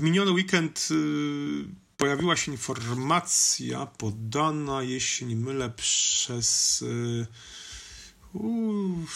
w 0.00 0.02
miniony 0.02 0.30
weekend 0.30 0.88
y, 0.90 0.94
pojawiła 1.96 2.36
się 2.36 2.52
informacja 2.52 3.86
podana, 3.86 4.82
jeśli 4.82 5.26
nie 5.26 5.36
mylę, 5.36 5.70
przez. 5.70 6.82
Y, 6.82 7.26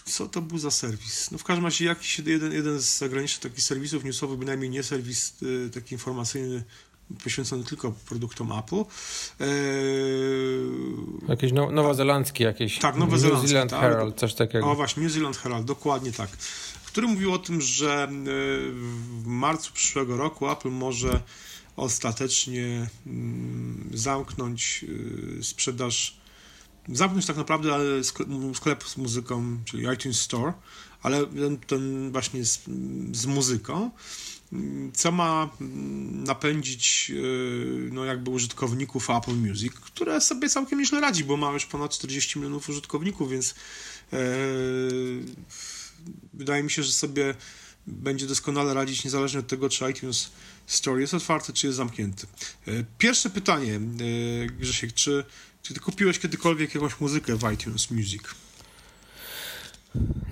co 0.04 0.28
to 0.28 0.42
był 0.42 0.58
za 0.58 0.70
serwis? 0.70 1.30
No 1.30 1.38
w 1.38 1.44
każdym 1.44 1.64
razie 1.64 1.84
jakiś 1.84 2.18
jeden, 2.18 2.52
jeden 2.52 2.80
z 2.80 2.98
zagranicznych 2.98 3.52
takich 3.52 3.64
serwisów 3.64 4.04
newsowych, 4.04 4.38
bynajmniej 4.38 4.70
nie 4.70 4.82
serwis 4.82 5.42
y, 5.42 5.70
taki 5.74 5.94
informacyjny 5.94 6.64
poświęcony 7.24 7.64
tylko 7.64 7.92
produktom 8.08 8.52
Apple. 8.52 8.76
Eee... 8.76 9.48
Jakiś 11.28 11.52
now, 11.52 11.72
nowozelandzki 11.72 12.42
jakiś. 12.42 12.78
Tak, 12.78 12.96
nowozelandzki. 12.96 13.42
New 13.42 13.50
Zealand 13.50 13.70
tak. 13.70 13.80
Herald, 13.80 14.16
coś 14.16 14.34
takiego. 14.34 14.70
O 14.70 14.74
właśnie, 14.74 15.02
New 15.02 15.12
Zealand 15.12 15.36
Herald, 15.36 15.64
dokładnie 15.66 16.12
tak. 16.12 16.30
Który 16.94 17.06
mówił 17.06 17.32
o 17.32 17.38
tym, 17.38 17.60
że 17.60 18.08
w 19.22 19.26
marcu 19.26 19.72
przyszłego 19.72 20.16
roku 20.16 20.50
Apple 20.50 20.70
może 20.70 21.22
ostatecznie 21.76 22.88
mm, 23.06 23.90
zamknąć 23.94 24.84
y, 25.38 25.44
sprzedaż, 25.44 26.16
zamknąć 26.88 27.26
tak 27.26 27.36
naprawdę 27.36 27.78
sklep 28.54 28.84
z 28.84 28.96
muzyką, 28.96 29.58
czyli 29.64 29.86
iTunes 29.94 30.20
Store, 30.20 30.52
ale 31.02 31.26
ten, 31.26 31.58
ten 31.58 32.12
właśnie 32.12 32.44
z, 32.44 32.60
z 33.12 33.26
muzyką, 33.26 33.90
co 34.94 35.12
ma 35.12 35.50
mm, 35.60 36.24
napędzić 36.24 37.12
y, 37.14 37.88
no 37.92 38.04
jakby 38.04 38.30
użytkowników 38.30 39.10
Apple 39.10 39.36
Music, 39.36 39.72
które 39.72 40.20
sobie 40.20 40.48
całkiem 40.48 40.78
nieźle 40.78 41.00
radzi, 41.00 41.24
bo 41.24 41.36
ma 41.36 41.52
już 41.52 41.66
ponad 41.66 41.90
40 41.90 42.38
milionów 42.38 42.68
użytkowników, 42.68 43.30
więc 43.30 43.54
e, 44.12 44.18
wydaje 46.34 46.62
mi 46.62 46.70
się, 46.70 46.82
że 46.82 46.92
sobie 46.92 47.34
będzie 47.86 48.26
doskonale 48.26 48.74
radzić 48.74 49.04
niezależnie 49.04 49.40
od 49.40 49.46
tego, 49.46 49.68
czy 49.68 49.90
iTunes 49.90 50.30
Store 50.66 51.00
jest 51.00 51.14
otwarty, 51.14 51.52
czy 51.52 51.66
jest 51.66 51.76
zamknięty. 51.76 52.26
E, 52.68 52.70
pierwsze 52.98 53.30
pytanie, 53.30 53.74
e, 53.74 54.46
Grzesiek, 54.46 54.92
czy, 54.92 55.24
czy 55.62 55.74
ty 55.74 55.80
kupiłeś 55.80 56.18
kiedykolwiek 56.18 56.74
jakąś 56.74 57.00
muzykę 57.00 57.36
w 57.36 57.52
iTunes 57.52 57.90
Music? 57.90 58.22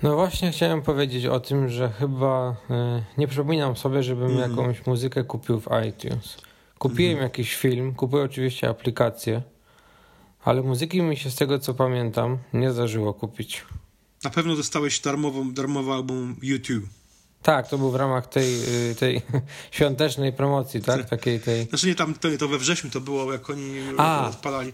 No 0.03 0.15
właśnie 0.15 0.51
chciałem 0.51 0.81
powiedzieć 0.81 1.25
o 1.25 1.39
tym, 1.39 1.69
że 1.69 1.89
chyba 1.89 2.51
y, 2.51 3.03
nie 3.17 3.27
przypominam 3.27 3.75
sobie, 3.75 4.03
żebym 4.03 4.31
mm. 4.31 4.49
jakąś 4.49 4.85
muzykę 4.85 5.23
kupił 5.23 5.61
w 5.61 5.67
iTunes. 5.87 6.37
Kupiłem 6.79 7.11
mm. 7.11 7.23
jakiś 7.23 7.55
film, 7.55 7.93
kupiłem 7.93 8.25
oczywiście 8.25 8.69
aplikację, 8.69 9.41
ale 10.43 10.61
muzyki 10.61 11.01
mi 11.01 11.17
się 11.17 11.31
z 11.31 11.35
tego 11.35 11.59
co 11.59 11.73
pamiętam 11.73 12.37
nie 12.53 12.71
zdarzyło 12.71 13.13
kupić. 13.13 13.65
Na 14.23 14.29
pewno 14.29 14.55
dostałeś 14.55 14.99
darmową, 14.99 15.53
darmowy 15.53 15.91
album 15.91 16.35
YouTube. 16.41 16.85
Tak, 17.43 17.67
to 17.67 17.77
był 17.77 17.91
w 17.91 17.95
ramach 17.95 18.27
tej, 18.27 18.63
y, 18.91 18.95
tej 18.95 19.21
świątecznej 19.71 20.33
promocji, 20.33 20.81
tak? 20.81 20.99
tak? 20.99 21.09
Takiej 21.09 21.39
tej... 21.39 21.65
Znaczy 21.65 21.87
nie, 21.87 21.95
tam 21.95 22.13
to, 22.39 22.47
we 22.47 22.57
wrześniu 22.57 22.89
to 22.89 23.01
było, 23.01 23.33
jak 23.33 23.49
oni 23.49 23.79
A. 23.97 24.27
odpalali. 24.29 24.73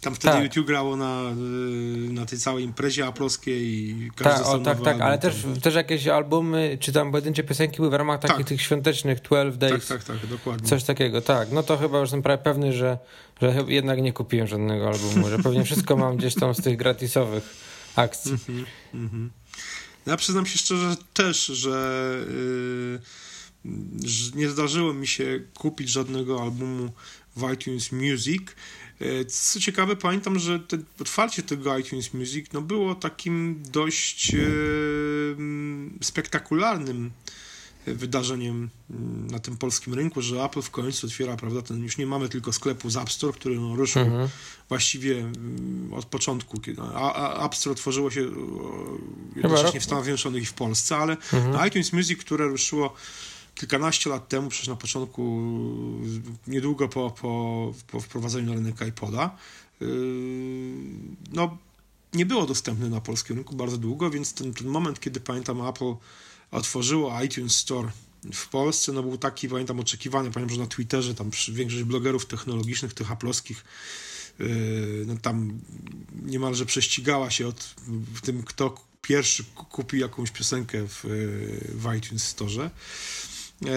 Tam 0.00 0.14
wtedy 0.14 0.34
tak. 0.34 0.44
YouTube 0.44 0.66
grało 0.66 0.96
na, 0.96 1.22
y, 1.30 2.12
na 2.12 2.26
tej 2.26 2.38
całej 2.38 2.64
imprezie 2.64 3.06
aplowskiej 3.06 3.62
i 3.62 4.10
każdy 4.16 4.44
tak, 4.44 4.54
o, 4.54 4.58
tak, 4.58 4.80
tak, 4.80 5.00
ale 5.00 5.18
też, 5.18 5.34
też 5.62 5.74
jakieś 5.74 6.06
albumy, 6.06 6.76
czy 6.80 6.92
tam 6.92 7.10
pojedyncze 7.10 7.42
piosenki 7.42 7.76
były 7.76 7.90
w 7.90 7.94
ramach 7.94 8.20
takich 8.20 8.36
tak. 8.36 8.46
tych 8.46 8.62
świątecznych 8.62 9.20
12 9.20 9.58
Days. 9.58 9.86
Tak, 9.86 10.04
tak, 10.04 10.20
tak, 10.20 10.30
dokładnie. 10.30 10.68
Coś 10.68 10.84
takiego, 10.84 11.20
tak. 11.20 11.52
No 11.52 11.62
to 11.62 11.76
chyba 11.76 11.98
już 11.98 12.06
jestem 12.06 12.22
prawie 12.22 12.42
pewny, 12.42 12.72
że, 12.72 12.98
że 13.42 13.64
jednak 13.68 14.02
nie 14.02 14.12
kupiłem 14.12 14.46
żadnego 14.46 14.88
albumu, 14.88 15.28
że 15.28 15.38
pewnie 15.38 15.64
wszystko 15.64 15.96
mam 15.96 16.16
gdzieś 16.16 16.34
tam 16.34 16.54
z 16.54 16.62
tych 16.62 16.76
gratisowych 16.76 17.71
akcji. 17.96 18.36
Mm 18.94 19.08
-hmm, 19.08 19.28
Ja 20.06 20.16
przyznam 20.16 20.46
się 20.46 20.58
szczerze 20.58 20.96
też, 21.14 21.46
że, 21.46 22.16
yy, 23.64 24.32
nie 24.34 24.48
zdarzyło 24.48 24.94
mi 24.94 25.06
się 25.06 25.40
kupić 25.54 25.88
żadnego 25.88 26.42
albumu 26.42 26.92
w 27.36 27.52
iTunes 27.52 27.92
Music. 27.92 28.42
E, 29.00 29.24
co 29.24 29.60
ciekawe, 29.60 29.96
pamiętam, 29.96 30.38
że 30.38 30.60
te, 30.60 30.78
otwarcie 31.00 31.42
tego 31.42 31.78
iTunes 31.78 32.14
Music 32.14 32.46
no, 32.52 32.60
było 32.60 32.94
takim 32.94 33.62
dość 33.66 34.34
e, 34.34 34.38
spektakularnym 36.02 37.10
wydarzeniem 37.86 38.70
mm, 38.90 39.26
na 39.26 39.38
tym 39.38 39.56
polskim 39.56 39.94
rynku, 39.94 40.22
że 40.22 40.44
Apple 40.44 40.62
w 40.62 40.70
końcu 40.70 41.06
otwiera, 41.06 41.36
prawda, 41.36 41.62
ten, 41.62 41.82
już 41.82 41.98
nie 41.98 42.06
mamy 42.06 42.28
tylko 42.28 42.52
sklepu 42.52 42.90
z 42.90 42.96
App 42.96 43.12
Store, 43.12 43.32
który 43.32 43.60
no, 43.60 43.76
ruszył 43.76 44.02
mhm. 44.02 44.28
właściwie 44.68 45.18
mm, 45.18 45.94
od 45.94 46.04
początku, 46.04 46.60
kiedy 46.60 46.82
a, 46.82 47.12
a 47.12 47.46
App 47.46 47.54
Store 47.54 47.72
otworzyło 47.72 48.10
się 48.10 48.20
jednocześnie 49.36 49.80
w 49.80 49.84
Stanach 49.84 50.04
Zjednoczonych 50.04 50.42
i 50.42 50.46
w 50.46 50.52
Polsce, 50.52 50.96
ale 50.96 51.16
mhm. 51.32 51.68
iTunes 51.68 51.92
Music, 51.92 52.20
które 52.20 52.46
ruszyło 52.46 52.94
kilkanaście 53.54 54.10
lat 54.10 54.28
temu, 54.28 54.48
przecież 54.48 54.68
na 54.68 54.76
początku, 54.76 55.42
niedługo 56.46 56.88
po, 56.88 57.10
po, 57.10 57.74
po 57.90 58.00
wprowadzeniu 58.00 58.48
na 58.48 58.54
rynek 58.54 58.80
iPoda, 58.88 59.36
yy, 59.80 59.86
no, 61.32 61.58
nie 62.14 62.26
było 62.26 62.46
dostępne 62.46 62.88
na 62.88 63.00
polskim 63.00 63.36
rynku 63.36 63.56
bardzo 63.56 63.76
długo, 63.76 64.10
więc 64.10 64.34
ten, 64.34 64.54
ten 64.54 64.68
moment, 64.68 65.00
kiedy 65.00 65.20
pamiętam 65.20 65.68
Apple 65.68 65.94
otworzyło 66.52 67.22
iTunes 67.22 67.56
Store 67.56 67.88
w 68.34 68.48
Polsce, 68.48 68.92
no 68.92 69.02
był 69.02 69.18
taki, 69.18 69.48
pamiętam, 69.48 69.80
oczekiwany, 69.80 70.30
pamiętam, 70.30 70.56
że 70.56 70.62
na 70.62 70.68
Twitterze 70.68 71.14
tam 71.14 71.30
większość 71.48 71.82
blogerów 71.82 72.26
technologicznych, 72.26 72.94
tych 72.94 73.12
aploskich, 73.12 73.64
yy, 74.38 75.04
no 75.06 75.16
tam 75.22 75.60
niemalże 76.22 76.66
prześcigała 76.66 77.30
się 77.30 77.46
od 77.46 77.74
w 78.14 78.20
tym, 78.20 78.42
kto 78.42 78.92
pierwszy 79.02 79.44
kupi 79.44 79.98
jakąś 79.98 80.30
piosenkę 80.30 80.88
w, 80.88 81.00
w 81.68 81.94
iTunes 81.96 82.24
Store. 82.24 82.70
E, 83.66 83.74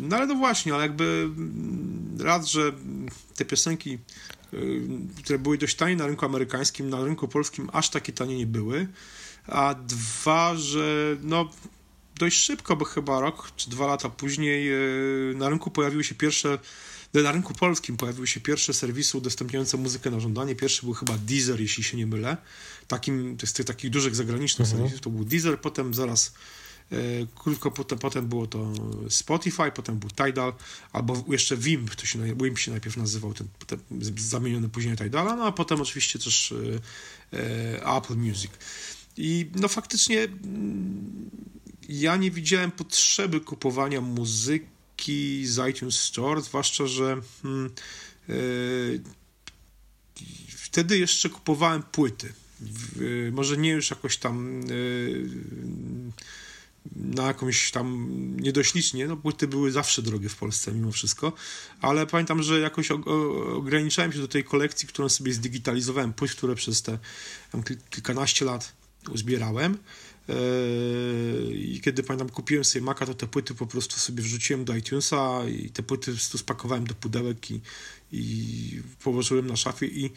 no 0.00 0.16
ale 0.16 0.26
no 0.26 0.34
właśnie, 0.34 0.74
ale 0.74 0.82
jakby 0.82 1.04
mm, 1.04 2.18
raz, 2.20 2.46
że 2.46 2.72
te 3.36 3.44
piosenki, 3.44 3.98
które 5.24 5.38
były 5.38 5.58
dość 5.58 5.76
tanie 5.76 5.96
na 5.96 6.06
rynku 6.06 6.24
amerykańskim, 6.24 6.90
na 6.90 7.04
rynku 7.04 7.28
polskim 7.28 7.70
aż 7.72 7.90
takie 7.90 8.12
tanie 8.12 8.36
nie 8.36 8.46
były, 8.46 8.86
a 9.48 9.74
dwa, 9.74 10.56
że 10.56 11.16
no 11.22 11.50
dość 12.16 12.38
szybko, 12.38 12.76
bo 12.76 12.84
chyba 12.84 13.20
rok 13.20 13.52
czy 13.56 13.70
dwa 13.70 13.86
lata 13.86 14.08
później 14.08 14.72
y, 14.72 15.34
na 15.34 15.48
rynku 15.48 15.70
pojawiły 15.70 16.04
się 16.04 16.14
pierwsze 16.14 16.58
na 17.14 17.32
rynku 17.32 17.54
polskim 17.54 17.96
pojawiły 17.96 18.26
się 18.26 18.40
pierwsze 18.40 18.74
serwisy 18.74 19.18
udostępniające 19.18 19.76
muzykę 19.76 20.10
na 20.10 20.20
żądanie. 20.20 20.54
Pierwszy 20.54 20.82
był 20.82 20.94
chyba 20.94 21.18
Deezer, 21.18 21.60
jeśli 21.60 21.84
się 21.84 21.96
nie 21.96 22.06
mylę. 22.06 22.36
Takim, 22.88 23.36
z 23.44 23.52
tych 23.52 23.66
takich 23.66 23.90
dużych 23.90 24.16
zagranicznych 24.16 24.68
mhm. 24.68 24.82
serwisów 24.82 25.04
to 25.04 25.10
był 25.10 25.24
Deezer, 25.24 25.60
potem 25.60 25.94
zaraz 25.94 26.32
E, 26.92 26.96
krótko 27.34 27.70
potem, 27.70 27.98
potem 27.98 28.28
było 28.28 28.46
to 28.46 28.72
Spotify, 29.08 29.72
potem 29.74 29.98
był 29.98 30.10
Tidal, 30.10 30.52
albo 30.92 31.24
jeszcze 31.28 31.56
Wimp, 31.56 31.94
to 31.94 32.06
się, 32.06 32.18
Wimp 32.34 32.58
się 32.58 32.70
najpierw 32.70 32.96
nazywał, 32.96 33.34
ten, 33.34 33.48
ten 33.66 33.78
zamieniony 34.16 34.68
później 34.68 34.96
Tidala, 34.96 35.36
no 35.36 35.44
a 35.44 35.52
potem 35.52 35.80
oczywiście 35.80 36.18
też 36.18 36.52
e, 37.32 37.38
e, 37.38 37.96
Apple 37.96 38.16
Music. 38.16 38.50
I 39.18 39.50
no 39.54 39.68
faktycznie 39.68 40.22
mm, 40.22 41.30
ja 41.88 42.16
nie 42.16 42.30
widziałem 42.30 42.70
potrzeby 42.70 43.40
kupowania 43.40 44.00
muzyki 44.00 45.46
z 45.46 45.70
iTunes 45.70 46.00
Store, 46.00 46.40
zwłaszcza, 46.40 46.86
że 46.86 47.20
hmm, 47.42 47.70
wtedy 50.48 50.98
jeszcze 50.98 51.28
kupowałem 51.28 51.82
płyty. 51.82 52.32
może 53.32 53.56
nie 53.56 53.70
już 53.70 53.90
jakoś 53.90 54.16
tam 54.16 54.64
na 56.96 57.26
jakąś 57.26 57.70
tam 57.70 58.08
niedoślicznie, 58.40 59.06
no 59.06 59.16
płyty 59.16 59.48
były 59.48 59.72
zawsze 59.72 60.02
drogie 60.02 60.28
w 60.28 60.36
Polsce 60.36 60.72
mimo 60.72 60.92
wszystko, 60.92 61.32
ale 61.80 62.06
pamiętam, 62.06 62.42
że 62.42 62.60
jakoś 62.60 62.90
ograniczałem 63.56 64.12
się 64.12 64.18
do 64.18 64.28
tej 64.28 64.44
kolekcji, 64.44 64.88
którą 64.88 65.08
sobie 65.08 65.32
zdigitalizowałem, 65.32 66.12
płyt, 66.12 66.32
które 66.32 66.54
przez 66.54 66.82
te 66.82 66.98
kilkanaście 67.90 68.44
lat 68.44 68.77
uzbierałem 69.10 69.78
yy, 70.28 70.34
i 71.54 71.80
kiedy 71.80 72.02
pamiętam 72.02 72.28
kupiłem 72.28 72.64
sobie 72.64 72.84
Maca, 72.84 73.06
to 73.06 73.14
te 73.14 73.26
płyty 73.26 73.54
po 73.54 73.66
prostu 73.66 73.96
sobie 73.96 74.22
wrzuciłem 74.22 74.64
do 74.64 74.76
iTunesa 74.76 75.48
i 75.48 75.70
te 75.70 75.82
płyty 75.82 76.16
spakowałem 76.16 76.86
do 76.86 76.94
pudełek 76.94 77.50
i, 77.50 77.60
i 78.12 78.82
położyłem 79.02 79.46
na 79.46 79.56
szafie 79.56 79.86
i 79.86 80.10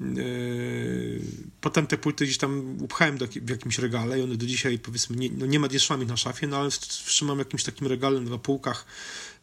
Yy, 0.00 1.20
potem 1.60 1.86
te 1.86 1.98
płyty 1.98 2.24
gdzieś 2.24 2.38
tam 2.38 2.76
upchałem 2.82 3.18
do, 3.18 3.26
w 3.26 3.48
jakimś 3.48 3.78
regale 3.78 4.18
i 4.18 4.22
one 4.22 4.36
do 4.36 4.46
dzisiaj 4.46 4.78
powiedzmy 4.78 5.16
nie, 5.16 5.30
no 5.30 5.46
nie 5.46 5.58
ma 5.58 5.66
ich 5.66 6.08
na 6.08 6.16
szafie, 6.16 6.46
no 6.46 6.56
ale 6.56 6.70
trzymam 6.70 7.38
jakimś 7.38 7.64
takim 7.64 7.86
regalem 7.86 8.28
na 8.28 8.38
półkach 8.38 8.86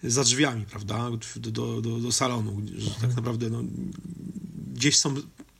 za 0.04 0.24
drzwiami, 0.24 0.66
prawda, 0.66 1.10
do, 1.36 1.52
do, 1.52 1.82
do, 1.82 2.00
do 2.00 2.12
salonu, 2.12 2.62
że 2.78 2.90
tak 2.90 2.96
mhm. 2.96 3.16
naprawdę 3.16 3.50
no, 3.50 3.64
gdzieś 4.74 4.98
są 4.98 5.16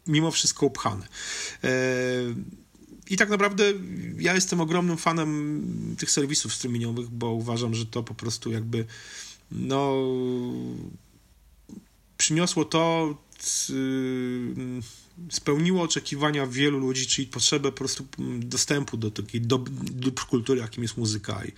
mimo 0.08 0.32
wszystko 0.32 0.66
upchane. 0.66 1.08
Yy, 1.64 1.70
I 3.12 3.18
tak 3.18 3.30
naprawdę 3.30 3.74
ja 4.20 4.36
jestem 4.36 4.62
ogromnym 4.62 4.98
fanem 4.98 5.96
tych 5.98 6.12
serwisów 6.12 6.54
streamingowych, 6.54 7.10
bo 7.10 7.32
uważam, 7.32 7.76
że 7.76 7.86
to 7.86 8.04
po 8.04 8.14
prostu 8.14 8.52
jakby 8.52 8.86
no 9.52 9.96
przyniosło 12.18 12.66
to, 12.66 13.16
spełniło 15.30 15.84
oczekiwania 15.84 16.48
wielu 16.48 16.80
ludzi, 16.80 17.08
czyli 17.08 17.28
potrzebę 17.28 17.72
po 17.72 17.78
prostu 17.78 18.08
dostępu 18.40 18.98
do 18.98 19.12
takiej 19.12 19.42
dóbr 19.42 20.26
kultury, 20.30 20.62
jakim 20.62 20.84
jest 20.84 20.98
muzyka. 20.98 21.42
I 21.46 21.52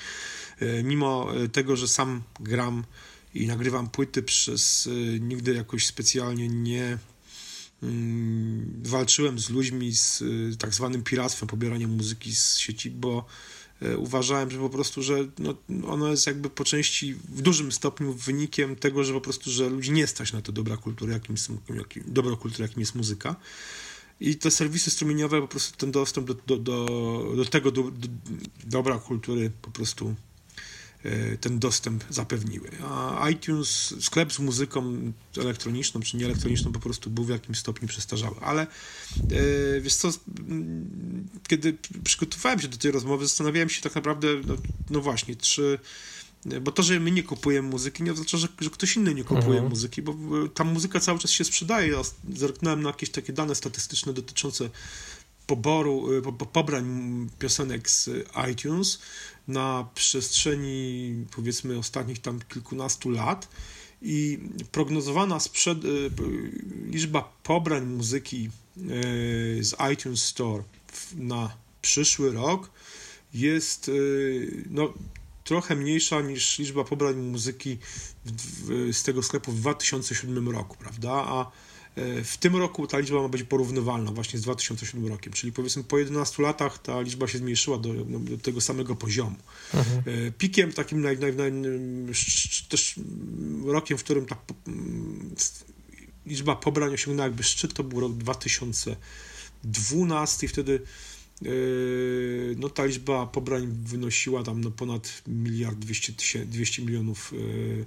mimo 0.84 1.28
tego, 1.52 1.76
że 1.76 1.88
sam 1.88 2.22
gram 2.40 2.84
i 3.34 3.48
nagrywam 3.48 3.90
płyty 3.90 4.24
przez 4.24 4.90
nigdy 5.20 5.54
jakoś 5.54 5.86
specjalnie 5.86 6.50
nie 6.50 6.98
Mm, 6.98 7.13
walczyłem 8.84 9.40
z 9.40 9.50
ludźmi 9.50 9.96
z 9.96 10.22
y, 10.22 10.58
tak 10.58 10.74
zwanym 10.74 11.04
piractwem, 11.04 11.50
pobieraniem 11.50 11.90
muzyki 11.90 12.36
z 12.36 12.58
sieci, 12.58 12.92
bo 12.92 13.26
e, 13.82 13.98
uważałem, 13.98 14.52
że 14.52 14.58
po 14.58 14.70
prostu, 14.70 15.04
że 15.04 15.18
no, 15.40 15.56
ono 15.88 16.08
jest 16.08 16.28
jakby 16.28 16.50
po 16.50 16.64
części 16.64 17.14
w 17.14 17.42
dużym 17.42 17.72
stopniu 17.72 18.14
wynikiem 18.14 18.76
tego, 18.76 19.04
że 19.04 19.14
po 19.14 19.22
prostu, 19.22 19.52
że 19.52 19.70
ludzi 19.70 19.92
nie 19.92 20.08
stać 20.08 20.34
na 20.34 20.42
to 20.42 20.52
dobra 20.52 20.78
kultury, 20.78 21.14
jakim 21.14 21.36
jakim, 21.76 22.04
kultury, 22.40 22.64
jakim 22.64 22.80
jest 22.80 22.96
muzyka. 22.96 23.36
I 24.20 24.36
te 24.36 24.52
serwisy 24.52 24.92
strumieniowe 24.92 25.42
po 25.42 25.48
prostu 25.48 25.78
ten 25.78 25.92
dostęp 25.92 26.28
do, 26.28 26.34
do, 26.34 26.58
do, 26.58 27.34
do 27.36 27.46
tego 27.46 27.72
do, 27.72 27.84
do 27.84 28.08
dobra 28.66 29.00
kultury 29.00 29.52
po 29.62 29.72
prostu 29.72 30.16
ten 31.42 31.60
dostęp 31.60 32.04
zapewniły. 32.10 32.70
A 32.84 33.30
iTunes, 33.30 33.96
sklep 34.00 34.34
z 34.34 34.40
muzyką 34.40 35.12
elektroniczną 35.38 36.02
czy 36.02 36.18
nieelektroniczną 36.18 36.72
po 36.72 36.80
prostu 36.80 37.10
był 37.10 37.24
w 37.24 37.30
jakimś 37.30 37.58
stopniu 37.58 37.88
przestarzały. 37.88 38.36
Ale 38.42 38.62
e, 38.62 38.68
wiesz 39.82 39.96
co, 39.96 40.10
kiedy 41.48 41.78
przygotowywałem 42.04 42.60
się 42.60 42.68
do 42.68 42.78
tej 42.78 42.92
rozmowy, 42.92 43.26
zastanawiałem 43.28 43.70
się 43.70 43.82
tak 43.82 43.96
naprawdę, 43.96 44.28
no, 44.48 44.56
no 44.90 45.02
właśnie, 45.02 45.36
czy 45.36 45.80
bo 46.62 46.72
to, 46.72 46.84
że 46.84 47.00
my 47.00 47.12
nie 47.12 47.24
kupujemy 47.24 47.70
muzyki, 47.70 48.04
nie 48.04 48.12
oznacza, 48.12 48.38
że, 48.38 48.48
że 48.60 48.70
ktoś 48.70 48.96
inny 48.96 49.14
nie 49.14 49.24
kupuje 49.24 49.48
mhm. 49.48 49.70
muzyki, 49.70 50.02
bo 50.02 50.16
ta 50.54 50.64
muzyka 50.64 51.00
cały 51.00 51.20
czas 51.20 51.32
się 51.32 51.44
sprzedaje. 51.44 51.92
Ja 51.92 52.02
zerknąłem 52.34 52.82
na 52.82 52.90
jakieś 52.90 53.10
takie 53.10 53.34
dane 53.34 53.56
statystyczne 53.56 54.14
dotyczące 54.14 54.70
poboru, 55.48 56.08
po, 56.38 56.46
pobrań 56.46 57.30
piosenek 57.40 57.90
z 57.90 58.10
iTunes 58.52 59.00
na 59.48 59.88
przestrzeni 59.96 61.16
powiedzmy 61.36 61.78
ostatnich 61.78 62.20
tam 62.20 62.40
kilkunastu 62.50 63.10
lat 63.10 63.48
i 64.02 64.40
prognozowana 64.72 65.40
sprzed, 65.40 65.78
e, 65.86 65.88
liczba 66.86 67.34
pobrań 67.44 67.86
muzyki 67.86 68.50
e, 68.78 68.80
z 69.64 69.76
iTunes 69.94 70.24
Store 70.24 70.64
na 71.16 71.56
przyszły 71.82 72.32
rok 72.32 72.70
jest 73.34 73.90
e, 73.90 73.92
no, 74.70 74.94
trochę 75.44 75.76
mniejsza 75.76 76.22
niż 76.22 76.60
liczba 76.60 76.84
pobrań 76.84 77.16
muzyki 77.16 77.78
z 78.92 79.04
tego 79.04 79.24
sklepu 79.24 79.52
w 79.52 79.60
2007 79.60 80.50
roku, 80.50 80.78
prawda? 80.78 81.12
A 81.12 81.52
w 82.24 82.38
tym 82.40 82.56
roku 82.56 82.88
ta 82.88 83.00
liczba 83.00 83.22
ma 83.22 83.30
być 83.30 83.44
porównywalna 83.44 84.12
właśnie 84.12 84.40
z 84.40 84.42
2007 84.42 85.08
rokiem, 85.08 85.34
czyli 85.34 85.54
powiedzmy 85.54 85.84
po 85.84 86.00
11 86.00 86.44
latach 86.44 86.82
ta 86.82 87.02
liczba 87.02 87.28
się 87.28 87.38
zmniejszyła 87.38 87.78
do, 87.78 87.94
no, 87.94 88.20
do 88.20 88.38
tego 88.38 88.62
samego 88.62 88.96
poziomu. 88.96 89.36
Mhm. 89.74 90.04
E, 90.28 90.32
pikiem 90.32 90.74
takim 90.74 91.02
naj, 91.02 91.20
naj, 91.20 91.36
naj, 91.36 91.52
też 92.70 92.96
rokiem, 93.66 93.98
w 93.98 94.04
którym 94.04 94.26
ta 94.26 94.38
liczba 96.26 96.56
pobrań 96.56 96.94
osiągnęła 96.94 97.28
jakby 97.28 97.44
szczyt, 97.44 97.74
to 97.74 97.84
był 97.84 98.00
rok 98.00 98.14
2012 98.14 100.46
i 100.46 100.50
wtedy 100.50 100.82
e, 101.42 101.48
no 102.58 102.70
ta 102.70 102.86
liczba 102.86 103.26
pobrań 103.26 103.68
wynosiła 103.84 104.44
tam 104.44 104.62
no 104.62 104.72
ponad 104.72 105.24
miliard 105.28 105.80
200, 105.80 106.46
200 106.46 106.82
milionów 106.82 107.34
Y, 107.34 107.86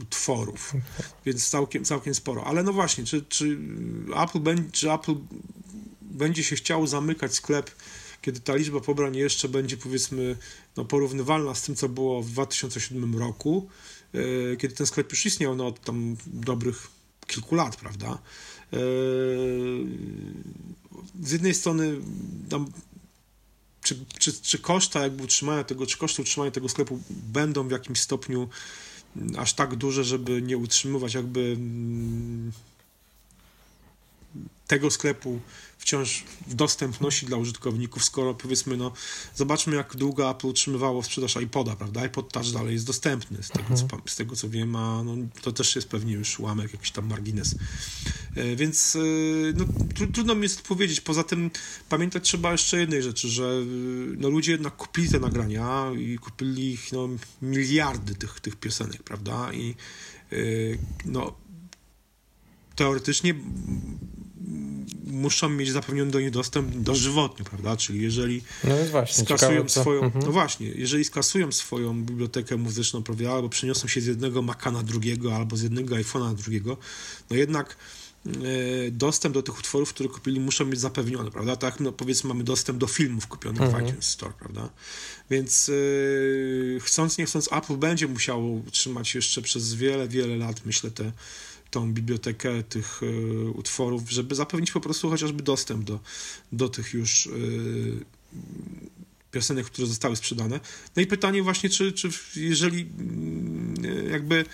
utworów, 0.00 0.72
więc 1.26 1.48
całkiem, 1.48 1.84
całkiem 1.84 2.14
sporo. 2.14 2.44
Ale 2.44 2.62
no 2.62 2.72
właśnie, 2.72 3.04
czy, 3.04 3.24
czy, 3.28 3.58
Apple 4.24 4.70
czy 4.72 4.92
Apple 4.92 5.14
będzie 6.00 6.44
się 6.44 6.56
chciało 6.56 6.86
zamykać 6.86 7.34
sklep, 7.34 7.70
kiedy 8.22 8.40
ta 8.40 8.54
liczba 8.54 8.80
pobrań 8.80 9.16
jeszcze 9.16 9.48
będzie 9.48 9.76
powiedzmy 9.76 10.36
no, 10.76 10.84
porównywalna 10.84 11.54
z 11.54 11.62
tym, 11.62 11.74
co 11.74 11.88
było 11.88 12.22
w 12.22 12.30
2007 12.30 13.18
roku, 13.18 13.68
y, 14.14 14.56
kiedy 14.60 14.74
ten 14.74 14.86
sklep 14.86 15.10
już 15.10 15.26
istniał 15.26 15.56
no, 15.56 15.66
od 15.66 15.80
tam 15.80 16.16
dobrych 16.26 16.88
kilku 17.26 17.54
lat, 17.54 17.76
prawda? 17.76 18.18
Y, 18.72 18.76
z 21.22 21.32
jednej 21.32 21.54
strony 21.54 21.96
tam 22.48 22.72
czy, 23.82 24.04
czy, 24.18 24.32
czy 24.32 24.58
koszta 24.58 25.00
jakby 25.00 25.22
utrzymania 25.22 25.64
tego, 25.64 25.86
czy 25.86 25.98
koszty 25.98 26.22
utrzymania 26.22 26.50
tego 26.50 26.68
sklepu 26.68 27.00
będą 27.10 27.68
w 27.68 27.70
jakimś 27.70 28.00
stopniu 28.00 28.48
aż 29.38 29.52
tak 29.52 29.76
duże, 29.76 30.04
żeby 30.04 30.42
nie 30.42 30.56
utrzymywać 30.58 31.14
jakby 31.14 31.40
mm, 31.40 32.52
tego 34.72 34.90
sklepu 34.90 35.40
wciąż 35.78 36.24
w 36.46 36.54
dostępności 36.54 37.26
dla 37.26 37.36
użytkowników, 37.36 38.04
skoro 38.04 38.34
powiedzmy, 38.34 38.76
no 38.76 38.92
zobaczmy 39.34 39.76
jak 39.76 39.96
długo 39.96 40.30
Apple 40.30 40.46
utrzymywało 40.46 41.02
sprzedaż 41.02 41.36
iPoda, 41.36 41.76
prawda? 41.76 42.00
iPod 42.00 42.32
Touch 42.32 42.50
dalej 42.52 42.74
jest 42.74 42.86
dostępny, 42.86 43.42
z 43.42 43.48
tego, 43.48 43.68
mhm. 43.68 43.88
co, 43.88 43.96
z 44.06 44.16
tego 44.16 44.36
co 44.36 44.48
wiem, 44.48 44.76
a 44.76 45.02
no, 45.02 45.16
to 45.42 45.52
też 45.52 45.76
jest 45.76 45.88
pewnie 45.88 46.12
już 46.12 46.40
ułamek, 46.40 46.72
jakiś 46.72 46.90
tam 46.90 47.06
margines. 47.06 47.54
E, 48.36 48.56
więc 48.56 48.96
e, 48.96 48.98
no, 49.54 49.64
trudno 50.12 50.34
mi 50.34 50.42
jest 50.42 50.58
odpowiedzieć. 50.58 51.00
Poza 51.00 51.24
tym 51.24 51.50
pamiętać 51.88 52.24
trzeba 52.24 52.52
jeszcze 52.52 52.80
jednej 52.80 53.02
rzeczy, 53.02 53.28
że 53.28 53.52
no, 54.16 54.28
ludzie 54.28 54.52
jednak 54.52 54.76
kupili 54.76 55.08
te 55.08 55.20
nagrania 55.20 55.90
i 55.98 56.18
kupili 56.18 56.72
ich 56.72 56.92
no, 56.92 57.08
miliardy 57.42 58.14
tych, 58.14 58.40
tych 58.40 58.56
piosenek, 58.56 59.02
prawda? 59.02 59.52
I 59.52 59.74
e, 60.32 60.36
no 61.04 61.34
teoretycznie 62.76 63.34
muszą 65.06 65.48
mieć 65.48 65.72
zapewniony 65.72 66.10
do 66.10 66.20
nich 66.20 66.30
dostęp 66.30 66.76
dożywotni, 66.76 67.44
prawda? 67.44 67.76
Czyli 67.76 68.02
jeżeli 68.02 68.42
no 68.64 68.74
właśnie, 68.90 69.24
skasują 69.24 69.68
swoją, 69.68 70.02
mhm. 70.02 70.24
no 70.24 70.32
właśnie, 70.32 70.66
jeżeli 70.66 71.04
skasują 71.04 71.52
swoją 71.52 72.04
bibliotekę 72.04 72.56
muzyczną, 72.56 73.02
prawda, 73.02 73.32
albo 73.32 73.48
przeniosą 73.48 73.88
się 73.88 74.00
z 74.00 74.06
jednego 74.06 74.42
Maca 74.42 74.70
na 74.70 74.82
drugiego, 74.82 75.36
albo 75.36 75.56
z 75.56 75.62
jednego 75.62 75.94
iPhone'a 75.94 76.24
na 76.24 76.34
drugiego, 76.34 76.76
no 77.30 77.36
jednak 77.36 77.76
e, 78.26 78.30
dostęp 78.90 79.34
do 79.34 79.42
tych 79.42 79.58
utworów, 79.58 79.88
które 79.88 80.08
kupili, 80.08 80.40
muszą 80.40 80.66
mieć 80.66 80.80
zapewniony, 80.80 81.30
prawda? 81.30 81.56
Tak, 81.56 81.80
no 81.80 81.92
powiedzmy, 81.92 82.28
mamy 82.28 82.44
dostęp 82.44 82.78
do 82.78 82.86
filmów 82.86 83.26
kupionych 83.26 83.62
mhm. 83.62 83.84
w 83.84 83.88
iTunes 83.88 84.08
Store, 84.08 84.32
prawda? 84.38 84.68
Więc 85.30 85.70
e, 86.76 86.80
chcąc, 86.80 87.18
nie 87.18 87.26
chcąc, 87.26 87.52
Apple 87.52 87.76
będzie 87.76 88.08
musiało 88.08 88.60
trzymać 88.70 89.14
jeszcze 89.14 89.42
przez 89.42 89.74
wiele, 89.74 90.08
wiele 90.08 90.36
lat, 90.36 90.66
myślę, 90.66 90.90
te 90.90 91.12
tą 91.72 91.92
bibliotekę 91.92 92.62
tych 92.62 93.00
e, 93.02 93.50
utworów, 93.50 94.10
żeby 94.10 94.34
zapewnić 94.34 94.72
po 94.72 94.80
prostu 94.80 95.10
chociażby 95.10 95.42
dostęp 95.42 95.84
do, 95.84 96.00
do 96.52 96.68
tych 96.68 96.94
już 96.94 97.26
e, 97.26 97.30
piosenek, 99.30 99.66
które 99.66 99.86
zostały 99.86 100.16
sprzedane. 100.16 100.60
No 100.96 101.02
i 101.02 101.06
pytanie 101.06 101.42
właśnie, 101.42 101.70
czy, 101.70 101.92
czy 101.92 102.08
jeżeli 102.36 102.80
mm, 102.82 103.74
jakby 104.10 104.44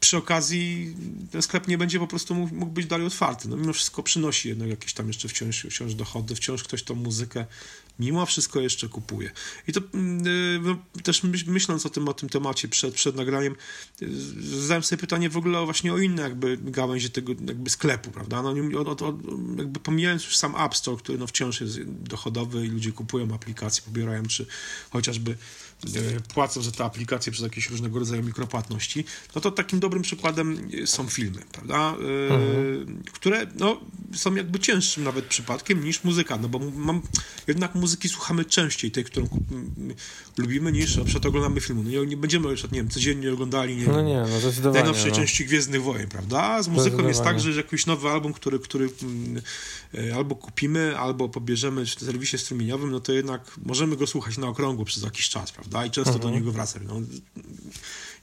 przy 0.00 0.16
okazji 0.16 0.94
ten 1.30 1.42
sklep 1.42 1.68
nie 1.68 1.78
będzie 1.78 1.98
po 1.98 2.06
prostu 2.06 2.34
mógł, 2.34 2.66
być 2.66 2.86
dalej 2.86 3.06
otwarty. 3.06 3.48
No 3.48 3.56
mimo 3.56 3.72
wszystko 3.72 4.02
przynosi 4.02 4.48
jednak 4.48 4.68
jakieś 4.68 4.92
tam 4.92 5.08
jeszcze 5.08 5.28
wciąż, 5.28 5.66
wciąż 5.70 5.94
dochody, 5.94 6.34
wciąż 6.34 6.62
ktoś 6.62 6.82
tą 6.82 6.94
muzykę 6.94 7.46
mimo 7.98 8.26
wszystko 8.26 8.60
jeszcze 8.60 8.88
kupuje. 8.88 9.30
I 9.68 9.72
to 9.72 9.80
yy, 9.80 10.60
no, 10.62 10.76
też 11.02 11.22
myśląc 11.46 11.86
o 11.86 11.90
tym, 11.90 12.08
o 12.08 12.14
tym 12.14 12.28
temacie 12.28 12.68
przed, 12.68 12.94
przed 12.94 13.16
nagraniem, 13.16 13.56
yy, 14.00 14.08
zadałem 14.60 14.82
sobie 14.82 15.00
pytanie 15.00 15.30
w 15.30 15.36
ogóle 15.36 15.64
właśnie 15.64 15.92
o 15.92 15.98
inne 15.98 16.22
jakby 16.22 16.56
gałęzie 16.56 17.10
tego 17.10 17.32
jakby 17.32 17.70
sklepu, 17.70 18.10
prawda? 18.10 18.42
No, 18.42 18.54
o, 18.78 19.06
o, 19.06 19.18
jakby 19.56 19.80
pomijając 19.80 20.24
już 20.24 20.36
sam 20.36 20.56
App 20.56 20.76
Store, 20.76 20.96
który 20.96 21.18
no 21.18 21.26
wciąż 21.26 21.60
jest 21.60 21.82
dochodowy 21.84 22.66
i 22.66 22.68
ludzie 22.68 22.92
kupują 22.92 23.34
aplikacje, 23.34 23.82
pobierają, 23.82 24.26
czy 24.26 24.46
chociażby 24.90 25.36
płacą 26.34 26.62
za 26.62 26.70
te 26.70 26.84
aplikacje 26.84 27.32
przez 27.32 27.44
jakieś 27.44 27.70
różnego 27.70 27.98
rodzaju 27.98 28.22
mikropłatności, 28.22 29.04
no 29.34 29.40
to 29.40 29.50
takim 29.50 29.80
dobrym 29.80 30.02
przykładem 30.02 30.70
są 30.84 31.08
filmy, 31.08 31.42
prawda? 31.52 31.76
E, 31.78 32.34
mhm. 32.34 33.02
Które 33.12 33.46
no, 33.54 33.80
są 34.14 34.34
jakby 34.34 34.58
cięższym 34.58 35.04
nawet 35.04 35.24
przypadkiem 35.24 35.84
niż 35.84 36.04
muzyka, 36.04 36.38
no 36.38 36.48
bo 36.48 36.58
mam, 36.58 37.02
jednak 37.46 37.74
muzyki 37.74 38.08
słuchamy 38.08 38.44
częściej, 38.44 38.90
tej, 38.90 39.04
którą 39.04 39.28
lubimy, 40.38 40.72
niż 40.72 40.96
na 40.96 41.04
przykład 41.04 41.26
oglądamy 41.26 41.60
filmu. 41.60 41.82
No 41.82 41.90
nie, 41.90 42.06
nie 42.06 42.16
będziemy 42.16 42.48
już, 42.48 42.62
nie 42.62 42.68
wiem, 42.70 42.88
codziennie 42.88 43.32
oglądali, 43.32 43.76
nie 43.76 43.86
no 43.86 44.02
nie, 44.02 44.20
no 44.20 44.40
zdecydowanie, 44.40 44.84
najnowszej 44.84 45.10
no. 45.10 45.16
części 45.16 45.44
Gwiezdnych 45.44 45.82
Wojen, 45.82 46.08
prawda? 46.08 46.62
Z 46.62 46.68
muzyką 46.68 47.08
jest 47.08 47.22
tak, 47.22 47.40
że 47.40 47.50
jakiś 47.50 47.86
nowy 47.86 48.08
album, 48.08 48.32
który, 48.32 48.58
który 48.58 48.88
e, 49.94 50.14
albo 50.16 50.34
kupimy, 50.36 50.98
albo 50.98 51.28
pobierzemy 51.28 51.86
w 51.86 51.90
serwisie 51.90 52.38
strumieniowym, 52.38 52.90
no 52.90 53.00
to 53.00 53.12
jednak 53.12 53.52
możemy 53.66 53.96
go 53.96 54.06
słuchać 54.06 54.38
na 54.38 54.46
okrągło 54.46 54.84
przez 54.84 55.02
jakiś 55.02 55.28
czas, 55.28 55.52
prawda? 55.52 55.67
Prawda? 55.68 55.86
I 55.86 55.90
często 55.90 56.14
mhm. 56.14 56.32
do 56.32 56.38
niego 56.38 56.52
wracam. 56.52 56.82
No, 56.86 56.94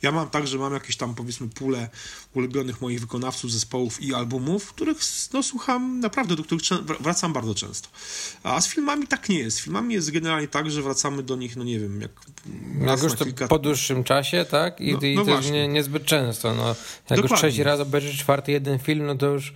Ja 0.02 0.12
mam 0.12 0.30
tak, 0.30 0.48
że 0.48 0.58
mam 0.58 0.74
jakieś 0.74 0.98
tam 0.98 1.16
powiedzmy 1.16 1.48
pulę 1.48 1.90
ulubionych 2.34 2.82
moich 2.82 3.00
wykonawców, 3.00 3.52
zespołów 3.52 4.02
i 4.02 4.14
albumów, 4.14 4.74
których 4.74 4.98
no, 5.34 5.44
słucham 5.44 6.00
naprawdę, 6.00 6.36
do 6.36 6.44
których 6.44 6.64
wracam 7.00 7.34
bardzo 7.34 7.56
często. 7.56 7.90
A 8.44 8.62
z 8.62 8.68
filmami 8.68 9.08
tak 9.08 9.30
nie 9.30 9.40
jest. 9.40 9.58
Z 9.58 9.62
filmami 9.62 9.94
jest 9.94 10.12
generalnie 10.12 10.48
tak, 10.48 10.72
że 10.72 10.82
wracamy 10.82 11.24
do 11.24 11.36
nich, 11.36 11.56
no 11.56 11.64
nie 11.64 11.80
wiem, 11.80 12.02
jak 12.02 12.12
jak 12.88 13.04
już 13.04 13.14
to 13.14 13.26
kilka... 13.26 13.48
po 13.48 13.60
dłuższym 13.60 14.04
czasie, 14.04 14.46
tak? 14.52 14.82
I, 14.82 14.94
no, 14.94 15.00
i 15.00 15.16
no 15.16 15.26
też 15.26 15.50
nie, 15.50 15.68
niezbyt 15.68 16.06
często. 16.06 16.54
No. 16.54 16.68
Jak 16.68 16.76
Dokładnie. 17.08 17.30
już 17.30 17.40
trzeci 17.40 17.64
raz 17.64 17.80
obejrzysz 17.80 18.20
czwarty 18.20 18.52
jeden 18.52 18.80
film, 18.80 19.06
no 19.06 19.16
to 19.16 19.26
już 19.26 19.54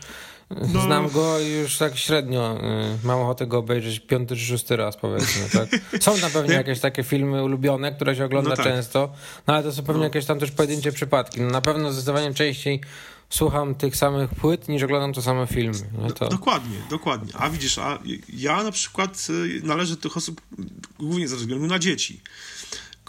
no. 0.49 0.81
Znam 0.81 1.09
go 1.09 1.39
już 1.39 1.77
tak 1.77 1.97
średnio 1.97 2.57
y, 3.03 3.07
mam 3.07 3.19
ochotę 3.19 3.47
go 3.47 3.57
obejrzeć 3.57 3.99
piąty 3.99 4.35
czy 4.35 4.45
szósty 4.45 4.75
raz, 4.75 4.97
powiedzmy, 4.97 5.49
tak? 5.59 6.01
Są 6.03 6.17
na 6.17 6.29
pewno 6.29 6.53
jakieś 6.53 6.79
takie 6.79 7.03
filmy 7.03 7.43
ulubione, 7.43 7.91
które 7.91 8.15
się 8.15 8.25
ogląda 8.25 8.49
no 8.49 8.55
tak. 8.55 8.65
często, 8.65 9.13
no 9.47 9.53
ale 9.53 9.63
to 9.63 9.71
są 9.71 9.83
pewnie 9.83 9.99
no. 9.99 10.03
jakieś 10.03 10.25
tam 10.25 10.39
też 10.39 10.51
pojedyncze 10.51 10.91
przypadki. 10.91 11.41
No, 11.41 11.49
na 11.49 11.61
pewno 11.61 11.91
zdecydowanie 11.91 12.33
częściej 12.33 12.81
słucham 13.29 13.75
tych 13.75 13.95
samych 13.95 14.29
płyt, 14.29 14.69
niż 14.69 14.83
oglądam 14.83 15.13
te 15.13 15.21
same 15.21 15.47
filmy. 15.47 15.89
To... 16.15 16.29
Dokładnie, 16.29 16.77
dokładnie. 16.89 17.33
A 17.35 17.49
widzisz, 17.49 17.77
a 17.77 17.99
ja 18.33 18.63
na 18.63 18.71
przykład 18.71 19.27
y, 19.29 19.61
należę 19.63 19.95
do 19.95 20.01
tych 20.01 20.17
osób 20.17 20.41
głównie 20.99 21.27
ze 21.27 21.35
względu 21.35 21.67
na 21.67 21.79
dzieci 21.79 22.21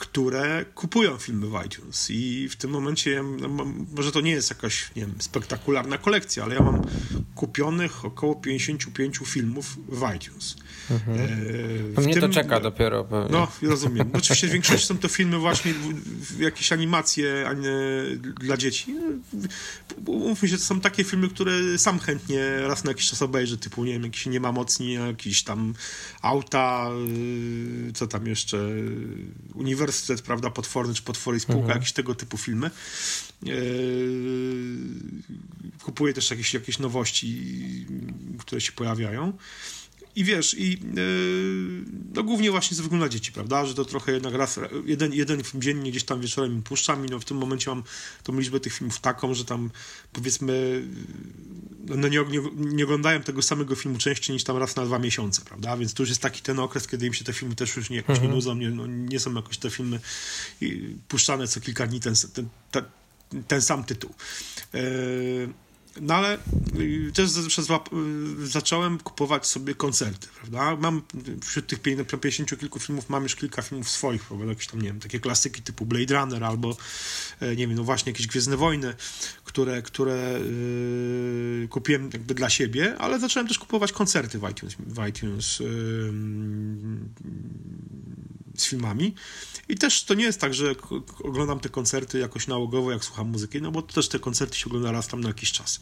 które 0.00 0.64
kupują 0.74 1.18
filmy 1.18 1.46
w 1.46 1.66
iTunes 1.66 2.10
i 2.10 2.48
w 2.48 2.56
tym 2.56 2.70
momencie, 2.70 3.22
no, 3.22 3.48
może 3.96 4.12
to 4.12 4.20
nie 4.20 4.30
jest 4.30 4.50
jakaś, 4.50 4.90
nie 4.96 5.06
wiem, 5.06 5.14
spektakularna 5.18 5.98
kolekcja, 5.98 6.44
ale 6.44 6.54
ja 6.54 6.62
mam 6.62 6.82
kupionych 7.34 8.04
około 8.04 8.34
55 8.34 9.18
filmów 9.24 9.76
w 9.88 10.14
iTunes. 10.16 10.56
Mhm. 10.90 11.18
E, 11.96 12.00
Mnie 12.00 12.14
tym, 12.14 12.22
to 12.22 12.28
czeka 12.28 12.60
dopiero. 12.60 13.04
Pewnie. 13.04 13.38
No, 13.38 13.48
rozumiem. 13.62 14.10
Oczywiście 14.12 14.48
w 14.48 14.50
większości 14.50 14.86
są 14.86 14.98
to 14.98 15.08
filmy 15.08 15.38
właśnie, 15.38 15.74
jakieś 16.38 16.72
animacje 16.72 17.50
dla 18.40 18.56
dzieci. 18.56 18.94
Umówmy 20.06 20.48
się, 20.48 20.56
to 20.56 20.62
są 20.62 20.80
takie 20.80 21.04
filmy, 21.04 21.28
które 21.28 21.78
sam 21.78 21.98
chętnie 21.98 22.60
raz 22.60 22.84
na 22.84 22.90
jakiś 22.90 23.10
czas 23.10 23.22
obejrzę, 23.22 23.58
typu, 23.58 23.84
nie 23.84 23.92
wiem, 23.92 24.02
jakiś 24.02 24.26
Nie 24.26 24.40
ma 24.40 24.52
mocni, 24.52 24.92
jakiś 24.92 25.42
tam 25.42 25.74
auta, 26.22 26.90
y, 27.88 27.92
co 27.92 28.06
tam 28.06 28.26
jeszcze, 28.26 28.68
Uniwersytet, 29.54 30.22
prawda, 30.22 30.50
Potworny 30.50 30.94
czy 30.94 31.02
Potwory 31.02 31.36
i 31.36 31.40
Spółka, 31.40 31.60
mhm. 31.60 31.78
jakieś 31.78 31.92
tego 31.92 32.14
typu 32.14 32.36
filmy. 32.36 32.70
E, 33.46 33.50
kupuję 35.82 36.14
też 36.14 36.30
jakieś, 36.30 36.54
jakieś 36.54 36.78
nowości, 36.78 37.56
które 38.38 38.60
się 38.60 38.72
pojawiają. 38.72 39.32
I 40.20 40.24
wiesz, 40.24 40.54
i 40.58 40.70
yy, 40.70 41.84
no 42.14 42.22
głównie 42.22 42.50
właśnie 42.50 42.76
ze 42.76 42.82
względu 42.82 43.04
na 43.04 43.08
dzieci, 43.08 43.32
prawda, 43.32 43.66
że 43.66 43.74
to 43.74 43.84
trochę 43.84 44.12
jednak 44.12 44.34
raz, 44.34 44.60
jeden, 44.86 45.12
jeden 45.12 45.44
film 45.44 45.62
dziennie 45.62 45.90
gdzieś 45.90 46.04
tam 46.04 46.20
wieczorem 46.20 46.62
puszczam 46.62 47.06
i 47.06 47.08
no 47.08 47.20
w 47.20 47.24
tym 47.24 47.36
momencie 47.36 47.70
mam 47.70 47.82
tą 48.22 48.38
liczbę 48.38 48.60
tych 48.60 48.72
filmów 48.72 49.00
taką, 49.00 49.34
że 49.34 49.44
tam 49.44 49.70
powiedzmy 50.12 50.82
no 51.86 52.08
nie, 52.08 52.18
nie, 52.18 52.40
nie 52.56 52.84
oglądają 52.84 53.20
tego 53.22 53.42
samego 53.42 53.74
filmu 53.74 53.98
częściej 53.98 54.34
niż 54.34 54.44
tam 54.44 54.56
raz 54.56 54.76
na 54.76 54.84
dwa 54.84 54.98
miesiące, 54.98 55.42
prawda, 55.44 55.76
więc 55.76 55.94
to 55.94 56.02
już 56.02 56.10
jest 56.10 56.22
taki 56.22 56.42
ten 56.42 56.58
okres, 56.58 56.86
kiedy 56.86 57.06
im 57.06 57.14
się 57.14 57.24
te 57.24 57.32
filmy 57.32 57.54
też 57.54 57.76
już 57.76 57.90
nie, 57.90 57.96
jakoś 57.96 58.16
mhm. 58.16 58.28
nie 58.28 58.34
nudzą, 58.34 58.54
nie, 58.54 58.70
no, 58.70 58.86
nie 58.86 59.20
są 59.20 59.34
jakoś 59.34 59.58
te 59.58 59.70
filmy 59.70 60.00
puszczane 61.08 61.48
co 61.48 61.60
kilka 61.60 61.86
dni 61.86 62.00
ten, 62.00 62.14
ten, 62.32 62.48
ten, 62.70 62.84
ten 63.48 63.62
sam 63.62 63.84
tytuł. 63.84 64.14
Yy, 64.72 65.48
no 66.00 66.14
ale 66.14 66.38
y, 66.78 67.12
też 67.14 67.36
y, 67.36 68.46
zacząłem 68.46 68.98
kupować 68.98 69.46
sobie 69.46 69.74
koncerty, 69.74 70.28
prawda? 70.38 70.76
Mam 70.76 71.02
wśród 71.42 71.66
tych 71.66 71.80
50 71.80 72.60
kilku 72.60 72.78
filmów 72.78 73.08
mam 73.08 73.22
już 73.22 73.36
kilka 73.36 73.62
filmów 73.62 73.88
swoich, 73.88 74.22
prawda? 74.22 74.46
Jakieś 74.46 74.66
tam, 74.66 74.82
nie 74.82 74.88
wiem, 74.88 75.00
takie 75.00 75.20
klasyki 75.20 75.62
typu 75.62 75.86
Blade 75.86 76.14
Runner 76.14 76.44
albo, 76.44 76.76
e, 77.40 77.56
nie 77.56 77.68
wiem, 77.68 77.76
no 77.76 77.84
właśnie 77.84 78.12
jakieś 78.12 78.26
Gwiezdne 78.26 78.56
Wojny, 78.56 78.94
które, 79.44 79.82
które 79.82 80.40
yy, 81.60 81.68
kupiłem 81.68 82.10
jakby 82.12 82.34
dla 82.34 82.50
siebie, 82.50 82.96
ale 82.98 83.20
zacząłem 83.20 83.48
też 83.48 83.58
kupować 83.58 83.92
koncerty 83.92 84.38
w 84.38 84.50
iTunes, 84.50 84.76
w 84.78 85.08
iTunes 85.08 85.60
yy, 85.60 86.12
z 88.56 88.66
filmami. 88.66 89.14
I 89.68 89.74
też 89.74 90.04
to 90.04 90.14
nie 90.14 90.24
jest 90.24 90.40
tak, 90.40 90.54
że 90.54 90.74
oglądam 91.24 91.60
te 91.60 91.68
koncerty 91.68 92.18
jakoś 92.18 92.46
nałogowo, 92.46 92.92
jak 92.92 93.04
słucham 93.04 93.28
muzyki, 93.28 93.62
no 93.62 93.72
bo 93.72 93.82
to 93.82 93.94
też 93.94 94.08
te 94.08 94.18
koncerty 94.18 94.58
się 94.58 94.66
ogląda 94.66 94.92
raz 94.92 95.08
tam 95.08 95.20
na 95.20 95.28
jakiś 95.28 95.52
czas. 95.52 95.80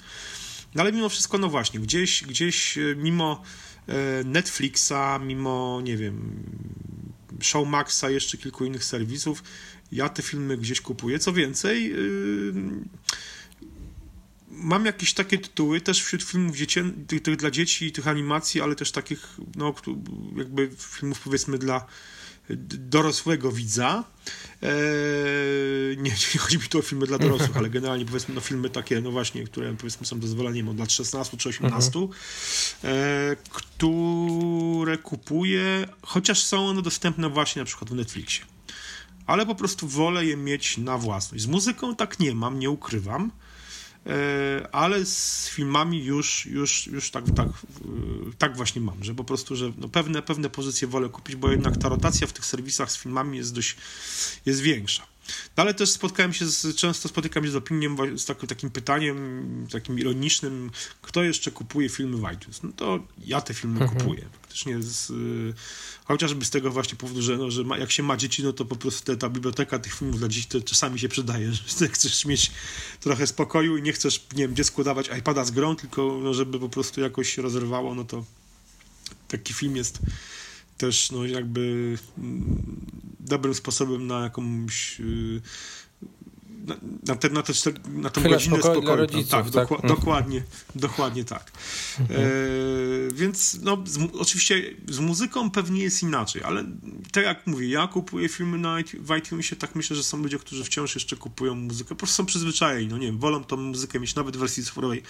No 0.75 0.83
ale 0.83 0.93
mimo 0.93 1.09
wszystko, 1.09 1.39
no 1.39 1.49
właśnie, 1.49 1.81
gdzieś, 1.81 2.23
gdzieś 2.25 2.79
e, 2.79 2.81
mimo 2.97 3.43
e, 3.87 4.25
Netflixa, 4.25 5.19
mimo, 5.21 5.81
nie 5.85 5.97
wiem, 5.97 6.43
Showmaxa, 7.43 8.05
jeszcze 8.11 8.39
kilku 8.39 8.65
innych 8.65 8.85
serwisów, 8.85 9.43
ja 9.93 10.09
te 10.09 10.23
filmy 10.23 10.57
gdzieś 10.57 10.81
kupuję. 10.81 11.19
Co 11.19 11.33
więcej, 11.33 11.91
yy, 11.91 12.53
mam 14.51 14.87
jakieś 14.87 15.15
takie 15.15 15.39
tytuły 15.39 15.81
też 15.81 16.03
wśród 16.03 16.23
filmów 16.23 16.57
dziecię, 16.57 16.85
tych, 17.07 17.23
tych, 17.23 17.37
dla 17.37 17.51
dzieci, 17.51 17.93
tych 17.93 18.09
animacji, 18.09 18.61
ale 18.61 18.75
też 18.75 18.93
takich, 18.93 19.37
no, 19.57 19.75
jakby 20.37 20.71
filmów 20.79 21.21
powiedzmy 21.21 21.59
dla 21.59 21.87
dorosłego 22.51 23.53
widza. 23.53 24.05
Eee, 24.63 25.97
nie, 25.97 26.11
nie 26.35 26.41
chodzi 26.41 26.59
mi 26.59 26.65
tu 26.65 26.79
o 26.79 26.83
filmy 26.83 27.07
dla 27.07 27.19
dorosłych, 27.19 27.57
ale 27.57 27.71
generalnie 27.71 28.05
powiedzmy 28.05 28.35
no, 28.35 28.41
filmy 28.41 28.71
takie, 28.71 29.01
no 29.01 29.11
właśnie, 29.11 29.45
które 29.45 29.75
powiedzmy 29.77 30.07
są 30.07 30.21
dozwolone 30.21 30.71
od 30.71 30.79
lat 30.79 30.93
16 30.93 31.37
czy 31.37 31.49
18, 31.49 31.99
mhm. 31.99 32.19
eee, 32.85 33.37
które 33.51 34.99
kupuję, 34.99 35.89
chociaż 36.03 36.43
są 36.43 36.69
one 36.69 36.83
dostępne 36.83 37.29
właśnie 37.29 37.63
na 37.63 37.67
przykład 37.67 37.91
w 37.91 37.95
Netflixie. 37.95 38.45
Ale 39.27 39.47
po 39.47 39.55
prostu 39.55 39.89
wolę 39.89 40.25
je 40.25 40.37
mieć 40.37 40.79
na 40.79 40.99
własność. 40.99 41.45
Z 41.45 41.47
muzyką 41.47 41.97
tak 41.97 42.21
nie 42.21 42.35
mam, 42.35 42.59
nie 42.59 42.71
ukrywam. 42.71 43.31
E, 44.09 44.69
ale 44.73 45.07
z 45.07 45.49
filmami 45.49 46.05
już, 46.05 46.47
już, 46.47 46.87
już 46.87 47.11
tak, 47.11 47.25
tak, 47.37 47.49
tak 48.39 48.57
właśnie 48.57 48.83
mam, 48.83 49.05
że 49.05 49.15
po 49.15 49.25
prostu, 49.25 49.57
że 49.57 49.73
no 49.79 49.89
pewne, 49.89 50.23
pewne 50.23 50.51
pozycje 50.51 50.89
wolę 50.89 51.09
kupić, 51.09 51.37
bo 51.37 51.51
jednak 51.51 51.77
ta 51.77 51.89
rotacja 51.89 52.27
w 52.27 52.33
tych 52.33 52.47
serwisach 52.47 52.93
z 52.93 52.97
filmami 52.97 53.39
jest 53.39 53.55
dość, 53.55 53.77
jest 54.47 54.61
większa. 54.61 55.07
No 55.57 55.63
ale 55.63 55.75
też 55.75 55.91
spotkałem 55.91 56.33
się 56.33 56.47
z, 56.47 56.77
często 56.77 57.09
spotykam 57.09 57.45
się 57.45 57.51
z 57.51 57.57
opinią, 57.57 58.19
z 58.19 58.25
takim, 58.25 58.49
takim 58.49 58.71
pytaniem, 58.71 59.67
takim 59.73 59.99
ironicznym, 59.99 60.71
kto 61.03 61.23
jeszcze 61.23 61.51
kupuje 61.51 61.89
filmy 61.89 62.17
w 62.17 62.33
iTunes? 62.35 62.63
No 62.63 62.71
to 62.77 62.99
ja 63.25 63.41
te 63.41 63.55
filmy 63.55 63.81
mhm. 63.81 64.01
kupuję. 64.01 64.25
Faktycznie 64.33 64.83
z, 64.83 65.13
chociażby 66.05 66.45
z 66.45 66.51
tego 66.51 66.71
właśnie 66.71 66.99
powodu, 66.99 67.23
że, 67.23 67.37
no, 67.37 67.51
że 67.51 67.65
ma, 67.65 67.79
jak 67.79 67.93
się 67.93 68.03
ma 68.03 68.17
dzieci, 68.17 68.43
no 68.43 68.53
to 68.53 68.65
po 68.65 68.77
prostu 68.77 69.05
te, 69.05 69.17
ta 69.17 69.29
biblioteka 69.29 69.79
tych 69.79 69.95
filmów 69.95 70.19
dla 70.19 70.29
dzieci 70.29 70.49
to 70.49 70.61
czasami 70.61 70.99
się 70.99 71.09
przydaje, 71.09 71.53
że 71.79 71.89
chcesz 71.89 72.25
mieć 72.25 72.51
trochę 73.01 73.27
spokoju 73.27 73.77
i 73.77 73.83
nie 73.83 73.93
chcesz, 73.93 74.27
nie 74.35 74.47
wiem, 74.47 74.57
dziecku 74.57 74.85
dawać 74.85 75.11
iPada 75.19 75.45
z 75.45 75.51
grą, 75.51 75.77
tylko 75.77 76.21
no, 76.23 76.35
żeby 76.35 76.61
po 76.61 76.69
prostu 76.69 77.01
jakoś 77.01 77.35
się 77.35 77.43
rozerwało, 77.43 77.95
no 77.95 78.05
to 78.05 78.25
taki 79.29 79.55
film 79.55 79.77
jest 79.77 79.99
też 80.79 81.11
no 81.11 81.27
jakby 81.27 81.95
mm, 82.19 82.87
dobrym 83.21 83.55
sposobem 83.55 84.07
na 84.07 84.23
jakąś 84.23 85.01
y, 85.01 85.41
na, 86.69 86.77
na, 87.07 87.17
te, 87.17 87.29
na, 87.29 87.43
te, 87.43 87.53
na 87.89 88.11
tą 88.11 88.23
godzinę 88.23 88.57
spokoju. 88.57 88.75
spokoju 88.75 88.97
rodziców, 88.97 89.31
tak, 89.31 89.45
tak? 89.45 89.53
Doku, 89.53 89.87
dokładnie, 89.87 90.43
dokładnie 90.75 91.25
tak. 91.25 91.53
Mhm. 92.01 92.21
E, 92.21 92.31
więc 93.15 93.59
no, 93.63 93.83
z, 93.87 93.99
oczywiście 94.19 94.75
z 94.89 94.99
muzyką 94.99 95.51
pewnie 95.51 95.83
jest 95.83 96.03
inaczej, 96.03 96.43
ale 96.43 96.65
tak 97.13 97.25
jak 97.25 97.47
mówię, 97.47 97.69
ja 97.69 97.87
kupuję 97.87 98.29
filmy 98.29 98.59
na, 98.59 98.77
w 99.01 99.17
iTunesie, 99.17 99.57
tak 99.57 99.75
myślę, 99.75 99.97
że 99.97 100.03
są 100.03 100.19
ludzie, 100.19 100.39
którzy 100.39 100.65
wciąż 100.65 100.95
jeszcze 100.95 101.17
kupują 101.17 101.55
muzykę, 101.55 101.89
po 101.89 101.97
prostu 101.97 102.17
są 102.17 102.27
przyzwyczajeni, 102.27 102.89
no 102.89 102.99
nie 102.99 103.07
wiem, 103.07 103.19
wolą 103.19 103.45
tą 103.45 103.57
muzykę 103.57 104.01
mieć 104.01 104.15
nawet 104.15 104.37
w 104.37 104.41
wersji 104.41 104.65
cyfrowej, 104.65 105.03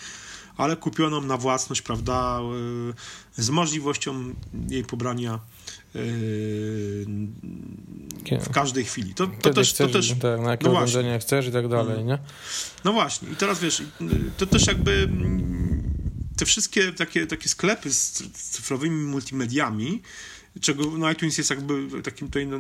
ale 0.59 0.77
kupioną 0.77 1.21
na 1.21 1.37
własność, 1.37 1.83
prawda, 1.83 2.41
e, 3.39 3.43
z 3.43 3.51
możliwością 3.51 4.35
jej 4.69 4.85
pobrania 4.85 5.41
Yy, 5.95 7.07
w 8.41 8.51
każdej 8.51 8.85
chwili. 8.85 9.15
To, 9.15 9.27
to 9.27 9.51
też, 9.51 9.73
chcesz, 9.73 9.87
to 9.87 9.93
też 9.93 10.09
tak, 10.09 10.41
na 10.41 10.51
jakie 10.51 10.65
no 10.65 10.73
urządzenie 10.73 11.19
chcesz 11.19 11.47
i 11.47 11.53
tak 11.53 11.69
dalej, 11.69 12.05
nie? 12.05 12.19
No 12.85 12.93
właśnie. 12.93 13.29
I 13.31 13.37
teraz 13.37 13.61
wiesz, 13.61 13.83
to 14.37 14.47
też 14.47 14.67
jakby 14.67 15.09
te 16.37 16.47
wszystkie 16.47 16.93
takie, 16.93 17.27
takie 17.27 17.49
sklepy 17.49 17.93
z 17.93 18.13
cyfrowymi 18.33 19.05
multimediami, 19.05 20.03
czego 20.61 20.85
no 20.99 21.11
iTunes 21.11 21.39
jest 21.39 21.51
jakby 21.51 22.03
takim 22.03 22.29
tutaj 22.29 22.47
no, 22.47 22.59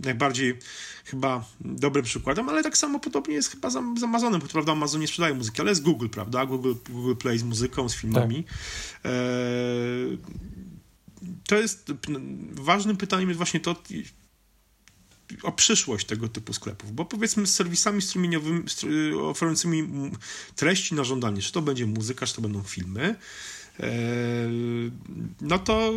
najbardziej 0.00 0.58
chyba 1.04 1.44
dobrym 1.60 2.04
przykładem, 2.04 2.48
ale 2.48 2.62
tak 2.62 2.76
samo 2.76 3.00
podobnie 3.00 3.34
jest 3.34 3.50
chyba 3.50 3.70
z, 3.70 3.76
Amazonem, 3.76 4.40
bo 4.40 4.46
prawda 4.46 4.72
Amazon 4.72 5.00
nie 5.00 5.08
sprzedaje 5.08 5.34
muzyki, 5.34 5.60
ale 5.60 5.70
jest 5.70 5.82
Google, 5.82 6.08
prawda? 6.08 6.46
Google, 6.46 6.72
Google 6.90 7.14
Play 7.14 7.38
z 7.38 7.42
muzyką, 7.42 7.88
z 7.88 7.94
filmami. 7.94 8.44
Tak. 8.44 9.12
To 11.46 11.56
jest 11.56 11.92
ważnym 12.52 12.96
pytaniem 12.96 13.28
jest 13.28 13.36
właśnie 13.36 13.60
to 13.60 13.82
o 15.42 15.52
przyszłość 15.52 16.06
tego 16.06 16.28
typu 16.28 16.52
sklepów, 16.52 16.92
bo 16.92 17.04
powiedzmy 17.04 17.46
z 17.46 17.54
serwisami 17.54 18.02
strumieniowymi 18.02 18.62
oferującymi 19.22 20.10
treści 20.56 20.94
na 20.94 21.04
żądanie, 21.04 21.42
czy 21.42 21.52
to 21.52 21.62
będzie 21.62 21.86
muzyka, 21.86 22.26
czy 22.26 22.34
to 22.34 22.42
będą 22.42 22.62
filmy, 22.62 23.16
no 25.40 25.58
to 25.58 25.92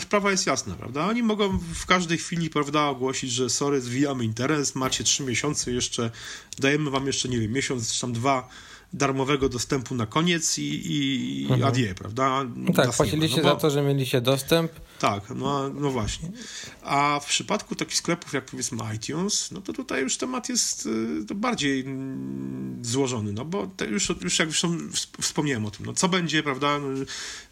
sprawa 0.00 0.30
jest 0.30 0.46
jasna, 0.46 0.74
prawda? 0.74 1.06
Oni 1.06 1.22
mogą 1.22 1.58
w 1.74 1.86
każdej 1.86 2.18
chwili, 2.18 2.50
prawda, 2.50 2.86
ogłosić, 2.86 3.32
że 3.32 3.50
sorry, 3.50 3.80
zwijamy 3.80 4.24
interes, 4.24 4.74
macie 4.74 5.04
trzy 5.04 5.22
miesiące 5.22 5.72
jeszcze, 5.72 6.10
dajemy 6.58 6.90
wam 6.90 7.06
jeszcze, 7.06 7.28
nie 7.28 7.38
wiem, 7.38 7.52
miesiąc 7.52 7.92
czy 7.92 8.00
tam 8.00 8.12
dwa 8.12 8.48
darmowego 8.92 9.48
dostępu 9.48 9.94
na 9.94 10.06
koniec 10.06 10.58
i, 10.58 10.82
i 10.84 11.42
mhm. 11.42 11.64
adie, 11.64 11.94
prawda? 11.94 12.44
No 12.56 12.72
tak, 12.72 12.92
płaciliście 12.92 13.36
no 13.36 13.42
bo... 13.42 13.48
za 13.48 13.56
to, 13.56 13.70
że 13.70 13.82
mieliście 13.82 14.20
dostęp. 14.20 14.72
Tak, 14.98 15.22
no, 15.36 15.68
no 15.68 15.90
właśnie. 15.90 16.28
A 16.82 17.20
w 17.22 17.26
przypadku 17.26 17.74
takich 17.74 17.96
sklepów 17.96 18.32
jak 18.32 18.44
powiedzmy 18.44 18.78
iTunes, 18.96 19.50
no 19.52 19.60
to 19.60 19.72
tutaj 19.72 20.02
już 20.02 20.16
temat 20.16 20.48
jest 20.48 20.86
y, 20.86 21.26
to 21.28 21.34
bardziej 21.34 21.80
mm, 21.80 22.78
złożony, 22.82 23.32
no 23.32 23.44
bo 23.44 23.68
już, 23.90 24.12
już 24.20 24.38
jak 24.38 24.48
już 24.48 24.62
wspomniałem 25.20 25.66
o 25.66 25.70
tym, 25.70 25.86
no 25.86 25.92
co 25.92 26.08
będzie, 26.08 26.42
prawda, 26.42 26.78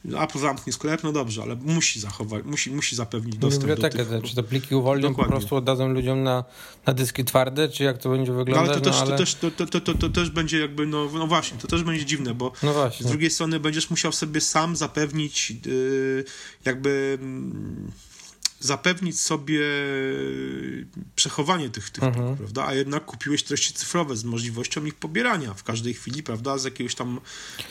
no, 0.05 0.23
Apple 0.25 0.39
zamknie 0.39 0.73
sklep, 0.73 1.05
no 1.05 1.13
dobrze, 1.13 1.43
ale 1.43 1.57
musi 1.57 2.01
zachować, 2.01 2.45
musi, 2.45 2.71
musi 2.71 2.97
zapewnić 2.97 3.37
dostęp 3.37 3.65
Bibliotekę, 3.65 4.05
do 4.05 4.21
tych... 4.21 4.31
Czy 4.31 4.37
to 4.37 4.43
pliki 4.43 4.75
uwolnią, 4.75 5.09
Dokładnie. 5.09 5.33
po 5.33 5.39
prostu 5.39 5.57
oddadzą 5.57 5.89
ludziom 5.89 6.23
na, 6.23 6.45
na 6.87 6.95
dyski 6.95 7.25
twarde, 7.25 7.69
czy 7.69 7.85
jak 7.85 7.99
to 7.99 8.11
będzie 8.11 8.33
wyglądać? 8.33 8.67
No, 8.67 8.73
ale 8.73 8.81
to, 8.81 8.91
no, 8.91 8.93
też, 8.93 9.01
ale... 9.01 9.11
To, 9.11 9.19
też, 9.19 9.35
to, 9.35 9.51
to, 9.51 9.81
to, 9.81 9.95
to, 9.95 10.09
też 10.09 10.31
będzie 10.31 10.59
jakby, 10.59 10.87
no, 10.87 11.09
no 11.15 11.28
właśnie, 11.29 11.59
to 11.59 11.69
też 11.69 11.83
będzie 11.83 12.05
dziwne, 12.05 12.35
bo 12.35 12.53
no 12.63 12.91
z 12.91 13.07
drugiej 13.07 13.31
strony 13.31 13.61
będziesz 13.61 13.91
musiał 13.91 14.13
sobie 14.13 14.41
sam 14.41 14.77
zapewnić 14.77 15.51
yy, 15.51 16.25
jakby... 16.65 17.19
Yy, 17.21 18.09
zapewnić 18.61 19.21
sobie 19.21 19.61
przechowanie 21.19 21.71
tych, 21.71 21.91
tych 21.91 22.05
mhm. 22.05 22.37
prawda? 22.37 22.67
A 22.67 22.75
jednak 22.75 23.05
kupiłeś 23.05 23.43
treści 23.43 23.75
cyfrowe 23.75 24.17
z 24.17 24.25
możliwością 24.25 24.85
ich 24.85 24.95
pobierania 24.95 25.55
w 25.55 25.65
każdej 25.65 25.95
chwili, 25.95 26.23
prawda? 26.23 26.59
Z 26.59 26.65
jakiegoś 26.65 26.95
tam 26.95 27.21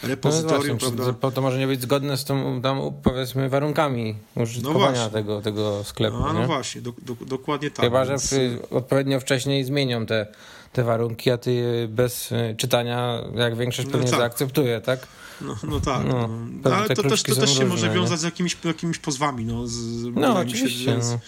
repozytorium, 0.04 0.78
no 0.82 0.90
właśnie, 0.90 1.04
prawda? 1.04 1.36
To 1.36 1.42
może 1.42 1.60
nie 1.60 1.68
być 1.68 1.82
zgodne 1.82 2.18
z 2.18 2.26
tą, 2.26 2.62
tam, 2.62 2.80
powiedzmy, 3.04 3.50
warunkami 3.50 4.16
użytkowania 4.36 5.04
no 5.04 5.10
tego, 5.10 5.42
tego 5.42 5.84
sklepu, 5.84 6.18
no, 6.20 6.34
no 6.34 6.48
właśnie, 6.48 6.82
do, 6.82 6.94
do, 7.02 7.16
dokładnie 7.26 7.72
tak. 7.72 7.86
Chyba, 7.86 8.06
więc... 8.06 8.30
że 8.30 8.70
odpowiednio 8.70 9.20
wcześniej 9.20 9.64
zmienią 9.64 10.06
te, 10.06 10.28
te 10.74 10.84
warunki, 10.84 11.32
a 11.32 11.38
ty 11.38 11.88
bez 11.92 12.30
czytania, 12.58 13.24
jak 13.36 13.58
większość 13.58 13.88
no 13.88 13.92
pewnie 13.92 14.06
no 14.06 14.12
tak. 14.12 14.20
zaakceptuje, 14.20 14.82
tak? 14.82 15.08
No, 15.42 15.58
no 15.64 15.80
tak. 15.80 16.06
No, 16.08 16.30
no. 16.64 16.76
Ale 16.76 16.96
to 16.96 17.04
też, 17.04 17.24
to 17.24 17.36
też 17.36 17.58
się 17.58 17.64
różne, 17.64 17.66
może 17.66 17.90
wiązać 17.90 18.20
z 18.20 18.24
jakimiś, 18.24 18.58
jakimiś 18.64 18.98
pozwami. 18.98 19.46
No, 19.46 19.68
z, 19.68 20.04
no 20.16 20.40
oczywiście. 20.40 20.86
Się, 20.86 20.98
no. 20.98 21.20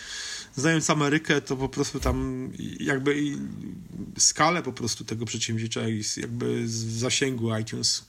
Znając 0.55 0.89
Amerykę, 0.89 1.41
to 1.41 1.55
po 1.55 1.69
prostu 1.69 1.99
tam 1.99 2.49
jakby 2.79 3.37
skalę 4.17 4.63
po 4.63 4.73
prostu 4.73 5.05
tego 5.05 5.25
przedsięwzięcia 5.25 5.89
i 5.89 6.03
jakby 6.17 6.67
z 6.67 6.85
zasięgu 6.85 7.57
iTunes 7.57 8.05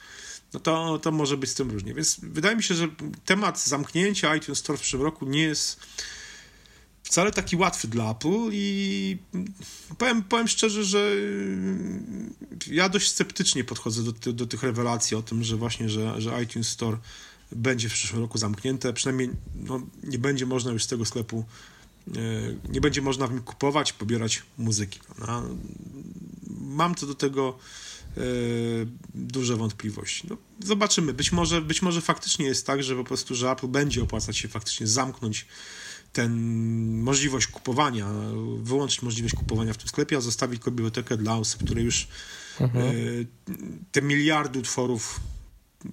no 0.52 0.61
to, 0.61 0.99
to 0.99 1.12
może 1.12 1.37
być 1.37 1.50
z 1.50 1.54
tym 1.54 1.70
różnie. 1.70 1.94
Więc 1.94 2.20
wydaje 2.23 2.56
mi 2.56 2.62
się, 2.62 2.75
że 2.75 2.88
temat 3.25 3.61
zamknięcia 3.61 4.37
iTunes 4.37 4.59
Store 4.59 4.78
w 4.78 4.80
przyszłym 4.80 5.02
roku 5.02 5.26
nie 5.26 5.42
jest 5.42 5.80
wcale 7.02 7.32
taki 7.32 7.56
łatwy 7.56 7.88
dla 7.88 8.11
Apple 8.11 8.49
i 8.52 9.18
powiem, 9.99 10.23
powiem 10.23 10.49
szczerze, 10.49 10.85
że 10.85 11.12
ja 12.66 12.88
dość 12.88 13.09
sceptycznie 13.09 13.64
podchodzę 13.64 14.02
do, 14.02 14.32
do 14.32 14.47
tych 14.47 14.62
rewelacji 14.62 15.16
o 15.16 15.23
tym, 15.23 15.44
że 15.44 15.56
właśnie, 15.56 15.88
że, 15.88 16.20
że 16.20 16.42
iTunes 16.42 16.68
Store 16.68 16.99
będzie 17.52 17.88
w 17.88 17.92
przyszłym 17.92 18.23
roku 18.23 18.38
zamknięte, 18.38 18.92
przynajmniej 18.92 19.30
no, 19.54 19.80
nie 20.02 20.18
będzie 20.18 20.47
można 20.47 20.73
już 20.73 20.85
z 20.85 20.87
tego 20.87 21.04
sklepu 21.04 21.44
nie 22.69 22.80
będzie 22.80 23.02
można 23.02 23.26
w 23.26 23.33
nim 23.33 23.42
kupować, 23.42 23.92
pobierać 23.92 24.42
muzyki. 24.59 25.00
No, 25.19 25.42
mam 26.49 26.95
co 26.95 27.07
do 27.07 27.14
tego 27.14 27.59
e, 28.16 28.21
duże 29.14 29.57
wątpliwości. 29.57 30.26
No, 30.30 30.37
zobaczymy. 30.64 31.14
Być 31.14 31.33
może, 31.33 31.62
być 31.62 31.83
może 31.83 32.00
faktycznie 32.00 32.47
jest 32.47 32.66
tak, 32.66 32.83
że 32.83 32.97
po 32.97 33.04
prostu, 33.04 33.35
że 33.35 33.50
Apple 33.50 33.69
będzie 33.69 34.02
opłacać 34.02 34.37
się 34.37 34.49
faktycznie 34.49 34.87
zamknąć 34.87 35.47
ten 36.12 36.33
możliwość 37.02 37.47
kupowania, 37.47 38.09
wyłączyć 38.62 39.02
możliwość 39.02 39.35
kupowania 39.35 39.73
w 39.73 39.76
tym 39.76 39.88
sklepie, 39.88 40.16
a 40.16 40.21
zostawić 40.21 40.62
bibliotekę 40.64 41.16
dla 41.16 41.37
osób, 41.37 41.64
które 41.64 41.83
już 41.83 42.09
mhm. 42.61 42.87
e, 42.87 42.92
te 43.92 44.02
miliardy 44.02 44.59
utworów 44.59 45.21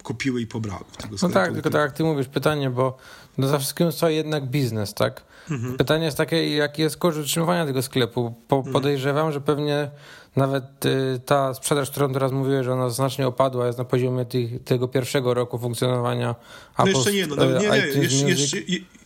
kupiły 0.04 0.42
i 0.42 0.48
pobrały. 0.48 0.84
Tego 0.98 1.16
no 1.22 1.30
tak, 1.30 1.54
tylko 1.54 1.70
tak 1.70 1.82
jak 1.82 1.92
ty 1.92 2.04
mówisz, 2.04 2.28
pytanie, 2.28 2.70
bo 2.70 2.98
no 3.38 3.48
za 3.48 3.60
wszystkim 3.60 3.92
stoi 3.92 4.16
jednak 4.16 4.46
biznes, 4.46 4.94
tak? 4.94 5.24
Mhm. 5.52 5.78
Pytanie 5.78 6.06
jest 6.06 6.18
takie, 6.18 6.56
jaki 6.56 6.82
jest 6.82 6.98
koszt 6.98 7.18
utrzymywania 7.18 7.66
tego 7.66 7.82
sklepu. 7.82 8.36
Po, 8.48 8.56
mhm. 8.56 8.74
podejrzewam, 8.74 9.28
mhm. 9.28 9.34
że 9.34 9.42
pewnie 9.42 9.90
nawet 10.38 10.86
y, 10.86 11.20
ta 11.26 11.54
sprzedaż, 11.54 11.92
którą 11.92 12.14
teraz 12.14 12.32
mówiłeś, 12.32 12.66
że 12.66 12.74
ona 12.74 12.90
znacznie 12.90 13.28
opadła, 13.28 13.68
jest 13.68 13.78
na 13.78 13.86
poziomie 13.86 14.26
tych, 14.26 14.64
tego 14.64 14.88
pierwszego 14.88 15.34
roku 15.34 15.60
funkcjonowania 15.60 16.36
no 16.78 16.84
Apple. 16.84 16.92
No 16.92 16.98
jeszcze 16.98 17.14
nie, 17.14 17.28
no, 17.28 17.36
no 17.36 17.46
nie, 17.46 17.70
nie, 17.70 17.78
jeszcze, 17.78 18.30
jeszcze, 18.30 18.58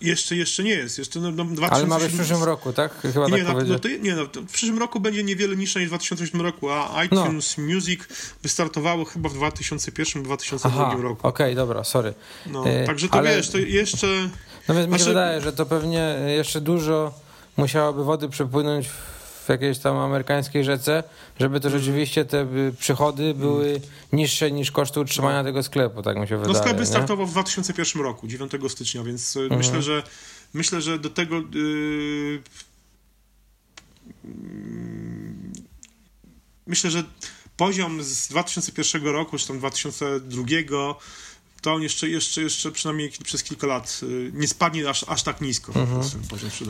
jeszcze, 0.02 0.36
jeszcze, 0.36 0.64
nie 0.64 0.72
jest. 0.72 0.98
Jeszcze, 0.98 1.20
no, 1.20 1.32
2007... 1.32 1.70
Ale 1.72 1.88
ma 1.88 2.00
być 2.00 2.14
w 2.14 2.16
przyszłym 2.20 2.44
roku, 2.44 2.74
tak? 2.74 3.02
Chyba 3.02 3.28
nie, 3.28 3.46
tak 3.46 3.58
no, 3.58 3.64
no, 3.68 3.80
to, 3.80 3.88
nie, 3.88 4.16
no, 4.16 4.26
w 4.26 4.52
przyszłym 4.52 4.80
roku 4.80 5.00
będzie 5.00 5.24
niewiele 5.24 5.56
niższe 5.56 5.80
niż 5.80 5.88
w 5.88 5.92
2008 5.92 6.42
roku, 6.42 6.70
a 6.70 7.04
iTunes 7.04 7.58
no. 7.58 7.64
Music 7.64 8.02
wystartowało 8.44 9.06
chyba 9.06 9.30
w 9.30 9.34
2001-2002 9.34 11.02
roku. 11.02 11.28
Okej, 11.28 11.46
okay, 11.46 11.56
dobra, 11.56 11.84
sorry. 11.84 12.14
No, 12.46 12.70
y, 12.70 12.86
także 12.86 13.10
to 13.10 13.18
ale... 13.18 13.36
wiesz, 13.36 13.50
to 13.50 13.58
jeszcze... 13.58 14.08
No 14.68 14.76
więc 14.76 14.88
mi 14.88 14.94
się 14.94 14.98
znaczy- 14.98 15.06
wydaje, 15.06 15.42
że 15.42 15.54
to 15.54 15.66
pewnie 15.66 16.18
jeszcze 16.28 16.62
dużo 16.62 17.14
musiałoby 17.58 18.04
wody 18.04 18.30
przepłynąć 18.30 18.88
w 18.88 19.21
jakiejś 19.50 19.80
tam 19.80 19.98
amerykańskiej 19.98 20.64
rzece, 20.64 21.04
żeby 21.40 21.60
to 21.60 21.68
mhm. 21.68 21.84
rzeczywiście 21.84 22.26
te 22.26 22.48
przychody 22.80 23.34
były 23.34 23.66
mhm. 23.66 23.92
niższe 24.14 24.52
niż 24.52 24.72
koszty 24.72 25.00
utrzymania 25.00 25.38
no. 25.38 25.44
tego 25.44 25.64
sklepu, 25.64 26.02
tak 26.02 26.18
mi 26.18 26.28
się 26.28 26.34
no, 26.36 26.40
wydaje. 26.40 26.58
No 26.58 26.64
sklep 26.64 26.78
wystartował 26.78 27.28
w 27.28 27.32
2001 27.32 28.02
roku, 28.02 28.28
9 28.28 28.52
stycznia, 28.68 29.04
więc 29.04 29.36
y, 29.36 29.40
mhm. 29.40 29.60
myślę, 29.62 29.82
że 29.82 30.04
myślę, 30.54 30.82
że 30.82 31.00
do 31.00 31.10
tego 31.10 31.36
yy, 31.36 32.42
myślę, 36.68 36.92
że 36.92 37.04
poziom 37.58 38.04
z 38.04 38.28
2001 38.28 39.04
roku, 39.04 39.38
czy 39.38 39.48
tam 39.48 39.60
2002 39.60 40.44
to 41.62 41.74
on 41.74 41.82
jeszcze, 41.82 42.10
jeszcze, 42.10 42.42
jeszcze 42.42 42.72
przynajmniej 42.72 43.12
przez 43.24 43.44
kilka 43.44 43.68
lat 43.68 44.00
y, 44.04 44.32
nie 44.34 44.48
spadnie 44.48 44.90
aż, 44.90 45.06
aż 45.08 45.24
tak 45.24 45.42
nisko. 45.42 45.74
Mhm. 45.76 46.02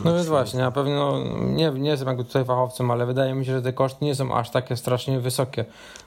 No 0.04 0.14
więc 0.14 0.26
właśnie, 0.26 0.60
na 0.60 0.70
pewno 0.70 1.24
nie, 1.40 1.70
nie 1.70 1.90
jestem 1.90 2.08
jakby 2.08 2.24
tutaj 2.24 2.44
fachowcem, 2.44 2.90
ale 2.90 3.06
wydaje 3.06 3.34
mi 3.34 3.46
się, 3.46 3.52
że 3.52 3.62
te 3.62 3.72
koszty 3.72 4.04
nie 4.04 4.14
są 4.14 4.34
aż 4.34 4.50
takie 4.50 4.76
strasznie 4.76 5.20
wysokie. 5.20 5.64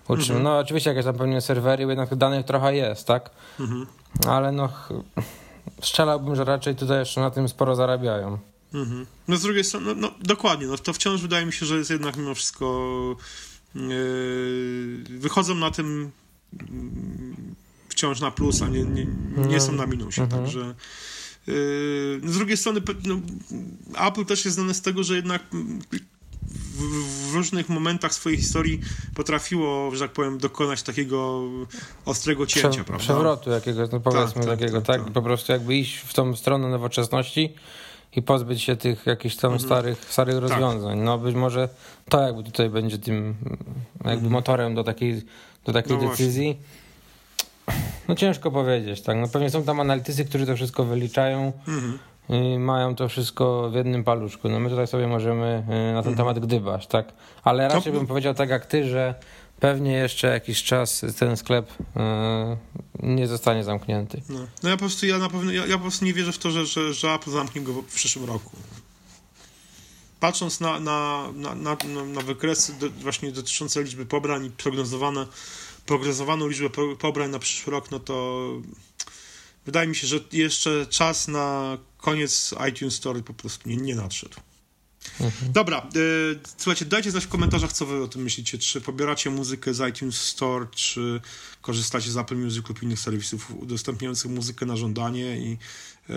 Mhm. 0.10 0.44
No 0.44 0.60
oczywiście 0.60 0.90
jakieś 0.90 1.06
tam 1.06 1.18
pewnie 1.18 1.42
serwery, 1.42 1.84
jednak 1.84 2.10
tych 2.10 2.18
danych 2.18 2.46
trochę 2.46 2.76
jest, 2.76 3.08
tak? 3.08 3.30
Mhm. 3.60 3.86
Ale 4.28 4.52
no 4.52 4.70
strzelałbym, 5.82 6.36
że 6.36 6.44
raczej 6.44 6.76
tutaj 6.76 7.00
jeszcze 7.00 7.22
na 7.22 7.32
tym 7.32 7.50
sporo 7.50 7.76
zarabiają. 7.76 8.38
Mhm. 8.74 9.06
No 9.28 9.38
z 9.38 9.42
drugiej 9.42 9.64
strony, 9.64 9.86
no, 9.86 9.94
no, 9.96 10.12
dokładnie, 10.22 10.68
no 10.68 10.78
to 10.78 10.94
wciąż 10.94 11.22
wydaje 11.22 11.46
mi 11.46 11.54
się, 11.54 11.66
że 11.66 11.78
jest 11.78 11.90
jednak 11.90 12.18
mimo 12.18 12.36
wszystko 12.36 13.16
yy, 13.76 15.04
wychodzą 15.20 15.56
na 15.56 15.72
tym 15.72 16.12
wciąż 17.96 18.20
na 18.20 18.32
plus, 18.32 18.62
a 18.62 18.68
nie, 18.68 18.84
nie, 18.84 19.08
nie 19.48 19.62
są 19.62 19.72
na 19.72 19.86
minusie. 19.86 20.22
Mhm. 20.22 20.42
Także 20.42 20.60
yy, 20.60 21.54
z 22.24 22.38
drugiej 22.38 22.58
strony 22.58 22.82
no, 23.06 23.20
Apple 24.08 24.26
też 24.26 24.46
jest 24.46 24.56
znane 24.56 24.74
z 24.74 24.82
tego, 24.82 25.04
że 25.04 25.16
jednak 25.16 25.42
w, 25.52 27.32
w, 27.32 27.34
różnych 27.34 27.70
momentach 27.70 28.14
swojej 28.14 28.38
historii 28.38 28.82
potrafiło, 29.16 29.92
że 29.94 30.00
tak 30.00 30.12
powiem, 30.12 30.38
dokonać 30.38 30.84
takiego 30.84 31.44
ostrego 32.06 32.46
cięcia, 32.46 32.70
Prze 32.70 32.84
prawda? 32.84 33.04
Przewrotu 33.04 33.50
jakiegoś, 33.50 33.90
no 33.92 34.00
powiedzmy 34.00 34.34
tak, 34.34 34.50
tak 34.50 34.60
takiego, 34.60 34.82
tak, 34.82 34.88
tak, 34.88 35.04
tak, 35.04 35.14
po 35.14 35.22
prostu 35.22 35.52
jakby 35.52 35.76
iść 35.76 35.98
w 35.98 36.14
tą 36.14 36.36
stronę 36.36 36.70
nowoczesności 36.70 37.54
i 38.16 38.22
pozbyć 38.22 38.62
się 38.62 38.76
tych 38.76 39.06
jakichś 39.06 39.36
tam 39.36 39.54
mhm. 39.54 39.70
starych, 39.70 40.06
starych 40.10 40.36
tak. 40.36 40.44
rozwiązań. 40.44 41.00
No 41.00 41.18
być 41.18 41.36
może 41.36 41.70
to 42.10 42.22
jakby 42.22 42.44
tutaj 42.44 42.70
będzie 42.70 42.98
tym 42.98 43.36
jakby 43.96 44.12
mhm. 44.12 44.32
motorem 44.32 44.76
do 44.76 44.84
takiej, 44.84 45.22
do 45.66 45.74
takiej 45.74 45.98
no 45.98 46.10
decyzji. 46.10 46.54
Właśnie. 46.54 46.85
No 48.08 48.16
ciężko 48.16 48.52
powiedzieć, 48.52 49.02
tak. 49.02 49.18
No 49.18 49.28
pewnie 49.28 49.50
są 49.50 49.64
tam 49.64 49.80
analitycy, 49.80 50.26
którzy 50.26 50.46
to 50.46 50.56
wszystko 50.56 50.84
wyliczają 50.84 51.54
mhm. 51.68 52.00
i 52.30 52.60
mają 52.60 52.96
to 52.96 53.10
wszystko 53.10 53.70
w 53.70 53.74
jednym 53.74 54.04
paluszku. 54.04 54.50
No 54.50 54.60
my 54.60 54.70
tutaj 54.70 54.88
sobie 54.88 55.08
możemy 55.08 55.64
y, 55.90 55.94
na 55.94 56.04
ten 56.04 56.12
mhm. 56.12 56.16
temat 56.16 56.40
gdybać, 56.40 56.88
tak. 56.88 57.14
Ale 57.44 57.68
raczej 57.68 57.94
to... 57.94 58.00
bym 58.00 58.08
powiedział 58.08 58.34
tak 58.34 58.50
jak 58.50 58.66
ty, 58.66 58.90
że 58.90 59.16
pewnie 59.60 59.92
jeszcze 59.92 60.28
jakiś 60.28 60.64
czas 60.64 61.06
ten 61.20 61.38
sklep 61.38 61.72
yy, 61.96 63.14
nie 63.14 63.28
zostanie 63.28 63.64
zamknięty. 63.64 64.22
No. 64.30 64.40
no, 64.64 64.70
ja 64.70 64.76
po 64.76 64.80
prostu 64.80 65.06
ja 65.06 65.18
na 65.18 65.30
pewno 65.30 65.52
ja, 65.52 65.66
ja, 65.66 65.76
po 65.76 65.82
prostu 65.82 66.06
nie 66.06 66.14
wierzę 66.14 66.32
w 66.32 66.38
to, 66.38 66.52
że, 66.52 66.66
że, 66.66 66.94
że 66.94 67.14
Apple 67.14 67.32
zamknie 67.32 67.62
go 67.62 67.74
w 67.74 67.96
przyszłym 67.96 68.26
roku. 68.26 68.52
Patrząc 70.20 70.60
na, 70.60 70.80
na, 70.80 71.28
na, 71.36 71.56
na, 71.56 71.76
na 72.06 72.22
wykresy 72.22 72.74
do, 72.80 72.90
właśnie 72.90 73.32
dotyczące 73.32 73.84
liczby 73.84 74.06
pobrań 74.06 74.46
i 74.46 74.50
prognozowane 74.50 75.26
progresowaną 75.86 76.48
liczbę 76.48 76.70
pobrań 77.00 77.32
na 77.32 77.40
przyszły 77.40 77.72
rok, 77.72 77.92
no 77.92 78.00
to 78.00 78.48
wydaje 79.66 79.88
mi 79.88 79.96
się, 79.96 80.08
że 80.08 80.20
jeszcze 80.32 80.86
czas 80.90 81.28
na 81.28 81.78
koniec 81.98 82.56
iTunes 82.70 82.96
Store 82.96 83.24
po 83.24 83.34
prostu 83.34 83.70
nie, 83.70 83.78
nie 83.78 83.96
nadszedł. 83.96 84.36
Mhm. 85.20 85.52
Dobra, 85.52 85.90
y, 85.96 86.40
słuchajcie, 86.58 86.86
dajcie 86.86 87.12
znać 87.12 87.26
w 87.26 87.28
komentarzach, 87.28 87.74
co 87.74 87.86
wy 87.86 88.04
o 88.04 88.08
tym 88.08 88.24
myślicie. 88.24 88.58
Czy 88.58 88.82
pobieracie 88.82 89.30
muzykę 89.30 89.74
z 89.74 89.90
iTunes 89.90 90.22
Store, 90.22 90.68
czy 90.76 91.22
korzystacie 91.62 92.12
z 92.12 92.18
Apple 92.18 92.36
Music 92.36 92.70
lub 92.70 92.84
innych 92.84 93.00
serwisów 93.00 93.52
udostępniających 93.52 94.32
muzykę 94.32 94.66
na 94.66 94.78
żądanie 94.78 95.38
i 95.38 95.58
yy, 96.10 96.16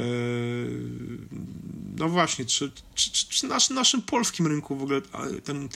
no 1.96 2.08
właśnie, 2.08 2.44
czy, 2.44 2.72
czy, 2.94 3.10
czy, 3.10 3.28
czy 3.28 3.46
nasz, 3.46 3.70
naszym 3.70 4.02
polskim 4.02 4.46
rynku 4.46 4.76
w 4.76 4.82
ogóle 4.82 5.00
ten 5.44 5.68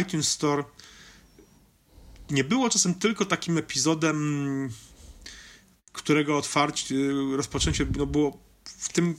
iTunes 0.00 0.28
Store 0.28 0.64
nie 2.32 2.44
było 2.44 2.70
czasem 2.70 2.94
tylko 2.94 3.24
takim 3.24 3.58
epizodem, 3.58 4.70
którego 5.92 6.38
otwarcie, 6.38 6.94
rozpoczęcie 7.36 7.86
no 7.96 8.06
było 8.06 8.38
w 8.64 8.92
tym 8.92 9.14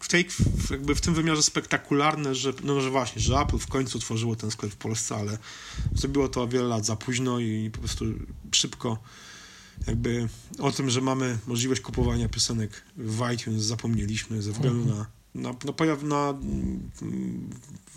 w, 0.00 0.08
tej, 0.08 0.28
jakby 0.70 0.94
w 0.94 1.00
tym 1.00 1.14
wymiarze 1.14 1.42
spektakularne, 1.42 2.34
że, 2.34 2.52
no, 2.64 2.80
że 2.80 2.90
właśnie, 2.90 3.22
że 3.22 3.38
Apple 3.38 3.58
w 3.58 3.66
końcu 3.66 3.98
tworzyło 3.98 4.36
ten 4.36 4.50
sklep 4.50 4.72
w 4.72 4.76
Polsce, 4.76 5.16
ale 5.16 5.38
zrobiło 5.94 6.28
to 6.28 6.48
wiele 6.48 6.68
lat 6.68 6.86
za 6.86 6.96
późno 6.96 7.40
i 7.40 7.70
po 7.70 7.78
prostu 7.78 8.04
szybko 8.52 8.98
jakby 9.86 10.28
o 10.58 10.72
tym, 10.72 10.90
że 10.90 11.00
mamy 11.00 11.38
możliwość 11.46 11.80
kupowania 11.80 12.28
piosenek 12.28 12.82
w 12.96 13.32
iTunes 13.34 13.62
zapomnieliśmy 13.62 14.42
ze 14.42 14.52
względu 14.52 14.80
mhm. 14.80 14.98
na 14.98 15.06
na, 15.38 15.54
na, 15.64 15.72
pojaw, 15.72 16.02
na 16.02 16.28
mm, 16.30 16.90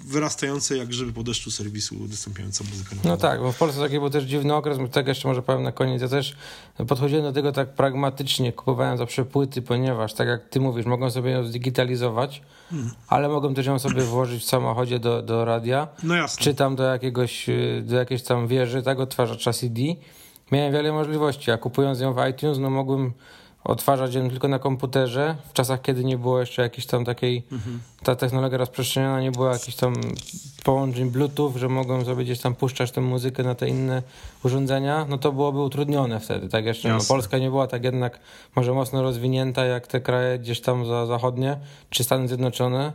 wyrastające 0.05 0.77
jak 0.77 0.87
grzyby 0.87 1.13
po 1.13 1.23
deszczu 1.23 1.51
serwisu 1.51 1.95
udostępniające 2.03 2.63
muzykę. 2.63 2.95
No 3.03 3.17
tak, 3.17 3.39
bo 3.41 3.51
w 3.51 3.57
Polsce 3.57 3.81
taki 3.81 3.99
był 3.99 4.09
też 4.09 4.23
dziwny 4.23 4.53
okres, 4.53 4.77
tak 4.91 5.07
jeszcze 5.07 5.27
może 5.27 5.41
powiem 5.41 5.63
na 5.63 5.71
koniec, 5.71 6.01
ja 6.01 6.07
też 6.07 6.35
podchodziłem 6.87 7.23
do 7.23 7.31
tego 7.31 7.51
tak 7.51 7.73
pragmatycznie, 7.73 8.53
kupowałem 8.53 8.97
zawsze 8.97 9.25
płyty, 9.25 9.61
ponieważ 9.61 10.13
tak 10.13 10.27
jak 10.27 10.49
ty 10.49 10.59
mówisz, 10.59 10.85
mogą 10.85 11.11
sobie 11.11 11.31
ją 11.31 11.43
zdigitalizować, 11.43 12.41
hmm. 12.69 12.91
ale 13.07 13.29
mogą 13.29 13.53
też 13.53 13.65
ją 13.65 13.79
sobie 13.79 14.01
włożyć 14.01 14.43
w 14.43 14.45
samochodzie 14.45 14.99
do, 14.99 15.21
do 15.21 15.45
radia, 15.45 15.87
no 16.03 16.15
jasne. 16.15 16.43
czy 16.43 16.55
tam 16.55 16.75
do 16.75 16.83
jakiegoś, 16.83 17.47
do 17.81 17.95
jakiejś 17.95 18.23
tam 18.23 18.47
wieży, 18.47 18.83
tak, 18.83 18.99
odtwarzacza 18.99 19.53
CD. 19.53 19.81
Miałem 20.51 20.73
wiele 20.73 20.91
możliwości, 20.91 21.51
a 21.51 21.57
kupując 21.57 21.99
ją 21.99 22.13
w 22.13 22.27
iTunes, 22.29 22.57
no 22.57 22.69
mogłem 22.69 23.13
odtwarzać 23.63 24.15
ją 24.15 24.29
tylko 24.29 24.47
na 24.47 24.59
komputerze, 24.59 25.35
w 25.49 25.53
czasach, 25.53 25.81
kiedy 25.81 26.03
nie 26.03 26.17
było 26.17 26.39
jeszcze 26.39 26.61
jakiejś 26.61 26.85
tam 26.85 27.05
takiej, 27.05 27.43
mhm. 27.51 27.79
ta 28.03 28.15
technologia 28.15 28.57
rozprzestrzeniona, 28.57 29.21
nie 29.21 29.31
było 29.31 29.49
jakichś 29.53 29.77
tam 29.77 29.93
połączeń 30.63 31.11
Bluetooth, 31.11 31.53
że 31.55 31.69
mogłem 31.69 32.05
sobie 32.05 32.23
gdzieś 32.23 32.39
tam 32.39 32.55
puszczać 32.55 32.91
tę 32.91 33.01
muzykę 33.01 33.43
na 33.43 33.55
te 33.55 33.67
inne 33.67 34.03
urządzenia, 34.43 35.05
no 35.09 35.17
to 35.17 35.31
byłoby 35.31 35.59
utrudnione 35.59 36.19
wtedy, 36.19 36.49
tak 36.49 36.65
jeszcze, 36.65 36.89
no, 36.89 36.99
Polska 37.07 37.37
nie 37.37 37.49
była 37.49 37.67
tak 37.67 37.83
jednak 37.83 38.19
może 38.55 38.73
mocno 38.73 39.01
rozwinięta 39.01 39.65
jak 39.65 39.87
te 39.87 40.01
kraje 40.01 40.39
gdzieś 40.39 40.61
tam 40.61 40.85
za 40.85 41.05
zachodnie, 41.05 41.57
czy 41.89 42.03
Stany 42.03 42.27
Zjednoczone, 42.27 42.93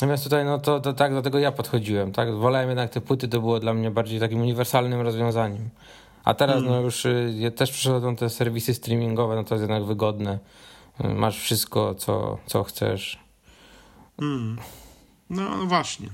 Natomiast 0.00 0.24
tutaj, 0.24 0.44
no 0.44 0.58
to, 0.58 0.80
to 0.80 0.92
tak, 0.92 1.14
do 1.14 1.22
tego 1.22 1.38
ja 1.38 1.52
podchodziłem, 1.52 2.12
tak? 2.12 2.34
Wolałem 2.34 2.68
jednak 2.68 2.90
te 2.90 3.00
płyty, 3.00 3.28
to 3.28 3.40
było 3.40 3.60
dla 3.60 3.74
mnie 3.74 3.90
bardziej 3.90 4.20
takim 4.20 4.40
uniwersalnym 4.40 5.00
rozwiązaniem. 5.00 5.68
A 6.28 6.34
teraz 6.34 6.62
no 6.62 6.68
hmm. 6.68 6.84
już 6.84 7.04
y, 7.04 7.52
też 7.56 7.70
przychodzą 7.70 8.16
te 8.16 8.30
serwisy 8.30 8.74
streamingowe, 8.74 9.36
no 9.36 9.44
to 9.44 9.54
jest 9.54 9.62
jednak 9.62 9.84
wygodne. 9.84 10.38
Y, 11.04 11.08
masz 11.08 11.40
wszystko, 11.40 11.94
co, 11.94 12.38
co 12.46 12.64
chcesz. 12.64 13.18
Hmm. 14.20 14.58
No, 15.30 15.56
no 15.56 15.66
właśnie. 15.66 16.08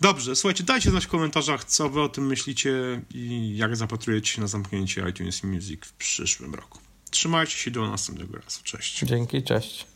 Dobrze, 0.00 0.36
słuchajcie, 0.36 0.64
dajcie 0.64 0.90
znać 0.90 1.04
w 1.04 1.08
komentarzach, 1.08 1.64
co 1.64 1.88
wy 1.88 2.02
o 2.02 2.08
tym 2.08 2.26
myślicie 2.26 3.02
i 3.14 3.56
jak 3.56 3.76
zapatrujecie 3.76 4.32
się 4.32 4.40
na 4.40 4.46
zamknięcie 4.46 5.08
iTunes 5.10 5.44
Music 5.44 5.86
w 5.86 5.92
przyszłym 5.92 6.54
roku. 6.54 6.78
Trzymajcie 7.10 7.56
się 7.56 7.70
do 7.70 7.90
następnego 7.90 8.38
razu. 8.38 8.60
Cześć. 8.64 9.00
Dzięki, 9.00 9.42
cześć. 9.42 9.86